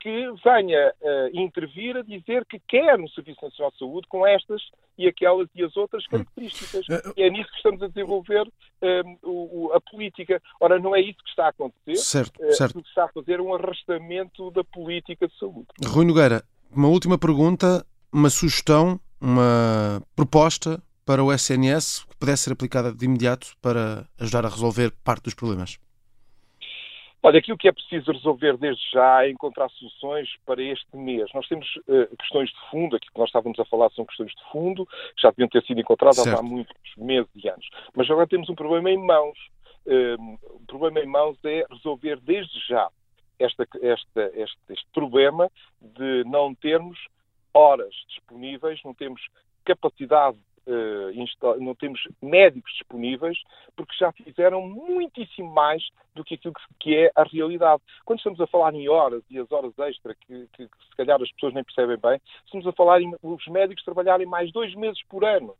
que 0.00 0.30
venha 0.44 0.92
uh, 1.00 1.30
intervir 1.32 1.96
a 1.96 2.02
dizer 2.02 2.44
que 2.46 2.60
quer 2.68 3.00
um 3.00 3.08
Serviço 3.08 3.42
Nacional 3.42 3.72
de 3.72 3.78
Saúde 3.78 4.06
com 4.08 4.26
estas 4.26 4.62
e 4.96 5.08
aquelas 5.08 5.48
e 5.54 5.64
as 5.64 5.76
outras 5.76 6.04
hum. 6.04 6.10
características. 6.10 6.86
E 7.16 7.22
é 7.22 7.30
nisso 7.30 7.50
que 7.50 7.56
estamos 7.56 7.82
a 7.82 7.88
desenvolver 7.88 8.48
um, 8.82 9.16
o, 9.24 9.72
a 9.72 9.80
política. 9.80 10.40
Ora, 10.60 10.78
não 10.78 10.94
é 10.94 11.00
isso 11.00 11.18
que 11.22 11.30
está 11.30 11.46
a 11.46 11.48
acontecer. 11.48 11.96
Certo, 11.96 12.42
uh, 12.42 12.52
certo. 12.52 12.78
O 12.78 12.82
que 12.82 12.88
está 12.88 13.04
a 13.04 13.08
fazer 13.08 13.40
é 13.40 13.42
um 13.42 13.54
arrastamento 13.54 14.50
da 14.52 14.62
política 14.62 15.26
de 15.26 15.36
saúde. 15.38 15.66
Rui 15.84 16.04
Nogueira, 16.04 16.44
uma 16.70 16.88
última 16.88 17.18
pergunta, 17.18 17.84
uma 18.12 18.30
sugestão, 18.30 19.00
uma 19.20 20.02
proposta 20.14 20.82
para 21.04 21.24
o 21.24 21.32
SNS 21.32 22.04
que 22.04 22.16
pudesse 22.16 22.44
ser 22.44 22.52
aplicada 22.52 22.92
de 22.92 23.04
imediato 23.04 23.56
para 23.62 24.06
ajudar 24.20 24.44
a 24.44 24.48
resolver 24.48 24.92
parte 25.02 25.24
dos 25.24 25.34
problemas. 25.34 25.78
Olha, 27.22 27.40
aquilo 27.40 27.58
que 27.58 27.66
é 27.66 27.72
preciso 27.72 28.12
resolver 28.12 28.56
desde 28.58 28.82
já 28.92 29.24
é 29.24 29.30
encontrar 29.30 29.68
soluções 29.70 30.28
para 30.46 30.62
este 30.62 30.96
mês. 30.96 31.28
Nós 31.34 31.46
temos 31.48 31.66
uh, 31.88 32.16
questões 32.16 32.48
de 32.48 32.70
fundo, 32.70 32.94
aquilo 32.94 33.12
que 33.12 33.18
nós 33.18 33.28
estávamos 33.28 33.58
a 33.58 33.64
falar 33.64 33.90
são 33.90 34.04
questões 34.04 34.30
de 34.30 34.52
fundo, 34.52 34.86
que 34.86 35.22
já 35.22 35.30
deviam 35.30 35.48
ter 35.48 35.64
sido 35.64 35.80
encontradas 35.80 36.16
certo. 36.18 36.38
há 36.38 36.42
muitos 36.42 36.76
meses 36.96 37.30
e 37.34 37.48
anos. 37.48 37.68
Mas 37.96 38.08
agora 38.08 38.26
temos 38.26 38.48
um 38.48 38.54
problema 38.54 38.90
em 38.90 38.98
mãos. 38.98 39.36
Uh, 39.84 40.38
o 40.54 40.66
problema 40.66 41.00
em 41.00 41.06
mãos 41.06 41.36
é 41.44 41.64
resolver 41.70 42.20
desde 42.20 42.60
já 42.68 42.88
esta, 43.38 43.66
esta, 43.82 44.30
este, 44.34 44.58
este 44.68 44.86
problema 44.92 45.50
de 45.80 46.24
não 46.24 46.54
termos 46.54 46.98
horas 47.54 47.94
disponíveis, 48.08 48.80
não 48.84 48.94
temos 48.94 49.20
capacidade 49.64 50.38
uh, 50.68 51.60
não 51.60 51.74
temos 51.74 52.00
médicos 52.22 52.72
disponíveis, 52.72 53.38
porque 53.74 53.94
já 53.98 54.12
fizeram 54.12 54.62
muitíssimo 54.62 55.52
mais 55.52 55.82
do 56.14 56.24
que 56.24 56.34
aquilo 56.34 56.54
que 56.78 56.94
é 56.96 57.10
a 57.14 57.22
realidade. 57.24 57.82
Quando 58.04 58.18
estamos 58.18 58.40
a 58.40 58.46
falar 58.46 58.74
em 58.74 58.88
horas 58.88 59.22
e 59.30 59.38
as 59.38 59.50
horas 59.50 59.76
extra, 59.78 60.14
que, 60.14 60.46
que, 60.52 60.68
que 60.68 60.84
se 60.90 60.96
calhar 60.96 61.20
as 61.20 61.32
pessoas 61.32 61.54
nem 61.54 61.64
percebem 61.64 61.96
bem, 61.96 62.20
estamos 62.44 62.66
a 62.66 62.72
falar 62.72 63.00
em 63.00 63.14
os 63.22 63.46
médicos 63.46 63.84
trabalharem 63.84 64.26
mais 64.26 64.52
dois 64.52 64.74
meses 64.74 65.02
por 65.08 65.24
ano 65.24 65.54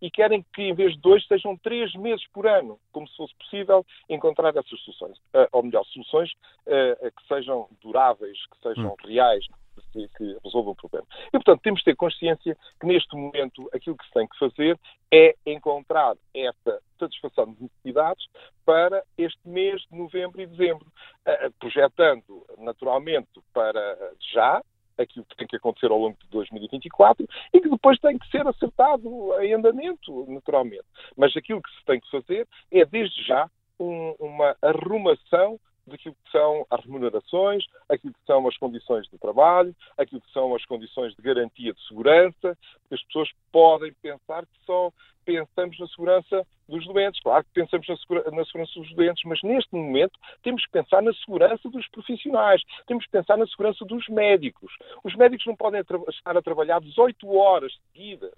e 0.00 0.10
querem 0.10 0.44
que, 0.52 0.62
em 0.62 0.74
vez 0.74 0.92
de 0.92 1.00
dois, 1.00 1.26
sejam 1.26 1.56
três 1.56 1.94
meses 1.94 2.26
por 2.32 2.46
ano, 2.46 2.78
como 2.92 3.08
se 3.08 3.16
fosse 3.16 3.34
possível 3.36 3.86
encontrar 4.08 4.54
essas 4.54 4.78
soluções. 4.80 5.16
Uh, 5.32 5.48
ou 5.52 5.62
melhor, 5.62 5.84
soluções 5.86 6.30
uh, 6.66 7.10
que 7.10 7.26
sejam 7.26 7.68
duráveis, 7.80 8.38
que 8.46 8.58
sejam 8.62 8.92
hum. 8.92 8.96
reais, 9.06 9.46
que, 9.92 10.08
que 10.16 10.38
resolva 10.44 10.70
o 10.70 10.74
problema. 10.74 11.06
E, 11.28 11.30
portanto, 11.32 11.60
temos 11.62 11.80
de 11.80 11.84
ter 11.84 11.96
consciência 11.96 12.56
que, 12.80 12.86
neste 12.86 13.14
momento, 13.16 13.68
aquilo 13.72 13.96
que 13.96 14.06
se 14.06 14.12
tem 14.12 14.26
que 14.26 14.38
fazer 14.38 14.78
é 15.12 15.34
encontrar 15.46 16.16
essa 16.34 16.80
satisfação 16.98 17.52
de 17.52 17.62
necessidades 17.62 18.24
para 18.64 19.02
este 19.16 19.40
mês 19.46 19.82
de 19.90 19.98
novembro 19.98 20.40
e 20.40 20.46
dezembro, 20.46 20.86
uh, 20.86 21.52
projetando, 21.58 22.44
naturalmente, 22.58 23.40
para 23.52 24.12
já, 24.32 24.62
aquilo 24.96 25.24
que 25.24 25.36
tem 25.36 25.46
que 25.46 25.56
acontecer 25.56 25.90
ao 25.90 25.98
longo 25.98 26.16
de 26.22 26.28
2024 26.28 27.26
e 27.52 27.60
que 27.60 27.68
depois 27.68 27.98
tem 27.98 28.18
que 28.18 28.28
ser 28.30 28.46
acertado 28.46 29.08
em 29.40 29.52
andamento, 29.52 30.24
naturalmente. 30.28 30.84
Mas 31.16 31.36
aquilo 31.36 31.60
que 31.60 31.70
se 31.70 31.84
tem 31.84 32.00
que 32.00 32.10
fazer 32.10 32.46
é, 32.70 32.84
desde 32.84 33.22
já, 33.24 33.50
um, 33.78 34.14
uma 34.20 34.56
arrumação 34.62 35.58
daquilo 36.04 36.16
que 36.24 36.30
são 36.30 36.66
as 36.70 36.84
remunerações, 36.84 37.64
aquilo 37.88 38.12
que 38.12 38.26
são 38.26 38.46
as 38.46 38.56
condições 38.58 39.08
de 39.08 39.18
trabalho, 39.18 39.74
aquilo 39.96 40.20
que 40.20 40.32
são 40.32 40.54
as 40.54 40.64
condições 40.66 41.14
de 41.14 41.22
garantia 41.22 41.72
de 41.72 41.88
segurança, 41.88 42.56
as 42.90 43.02
pessoas 43.04 43.30
podem 43.50 43.92
pensar 44.02 44.44
que 44.44 44.58
só 44.66 44.90
pensamos 45.24 45.78
na 45.78 45.86
segurança 45.88 46.46
dos 46.68 46.84
doentes. 46.86 47.20
Claro 47.22 47.44
que 47.44 47.50
pensamos 47.54 47.88
na, 47.88 47.96
segura, 47.96 48.30
na, 48.30 48.44
segurança 48.44 48.72
dos 48.78 48.94
doentes, 48.94 49.24
mas 49.24 49.42
neste 49.42 49.74
momento 49.74 50.18
temos 50.42 50.64
que 50.64 50.72
pensar 50.72 51.02
na 51.02 51.12
segurança 51.14 51.68
dos 51.70 51.88
profissionais, 51.88 52.62
temos 52.86 53.04
que 53.06 53.10
pensar 53.10 53.38
na 53.38 53.46
segurança 53.46 53.84
dos 53.84 54.06
médicos. 54.08 54.72
Os 55.02 55.14
médicos 55.16 55.46
não 55.46 55.56
podem 55.56 55.80
estar 55.80 56.36
a 56.36 56.42
trabalhar 56.42 56.80
18 56.80 57.34
horas 57.34 57.72
seguidas, 57.92 58.34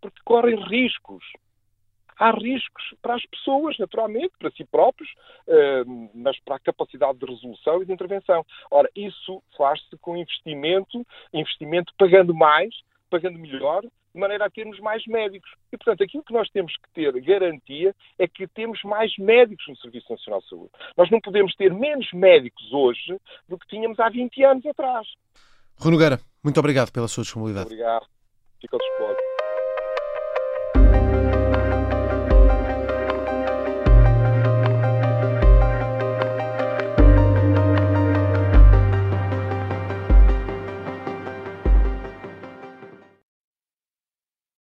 porque 0.00 0.20
correm 0.24 0.56
riscos 0.64 1.24
há 2.22 2.30
riscos 2.30 2.94
para 3.02 3.14
as 3.16 3.26
pessoas, 3.26 3.76
naturalmente, 3.78 4.32
para 4.38 4.50
si 4.52 4.64
próprios, 4.64 5.10
eh, 5.48 5.82
mas 6.14 6.38
para 6.40 6.56
a 6.56 6.60
capacidade 6.60 7.18
de 7.18 7.26
resolução 7.26 7.82
e 7.82 7.86
de 7.86 7.92
intervenção. 7.92 8.46
Ora, 8.70 8.88
isso 8.94 9.42
faz-se 9.56 9.96
com 10.00 10.16
investimento, 10.16 11.04
investimento 11.32 11.92
pagando 11.98 12.32
mais, 12.32 12.72
pagando 13.10 13.38
melhor, 13.38 13.82
de 13.82 14.20
maneira 14.20 14.46
a 14.46 14.50
termos 14.50 14.78
mais 14.78 15.04
médicos. 15.06 15.50
E, 15.72 15.76
portanto, 15.76 16.04
aquilo 16.04 16.22
que 16.22 16.32
nós 16.32 16.48
temos 16.50 16.72
que 16.76 16.92
ter 16.94 17.12
garantia 17.22 17.94
é 18.18 18.28
que 18.28 18.46
temos 18.46 18.80
mais 18.84 19.12
médicos 19.18 19.66
no 19.68 19.76
Serviço 19.78 20.12
Nacional 20.12 20.40
de 20.40 20.48
Saúde. 20.48 20.70
Nós 20.96 21.10
não 21.10 21.20
podemos 21.20 21.54
ter 21.56 21.72
menos 21.72 22.08
médicos 22.12 22.72
hoje 22.72 23.18
do 23.48 23.58
que 23.58 23.66
tínhamos 23.66 23.98
há 23.98 24.08
20 24.08 24.44
anos 24.44 24.66
atrás. 24.66 25.08
Rui 25.76 25.92
Nogueira, 25.92 26.20
muito 26.44 26.60
obrigado 26.60 26.92
pela 26.92 27.08
sua 27.08 27.24
disponibilidade. 27.24 27.66
Obrigado. 27.66 28.06
Fico 28.60 28.76
ao 28.76 28.80
dispor. 28.80 29.31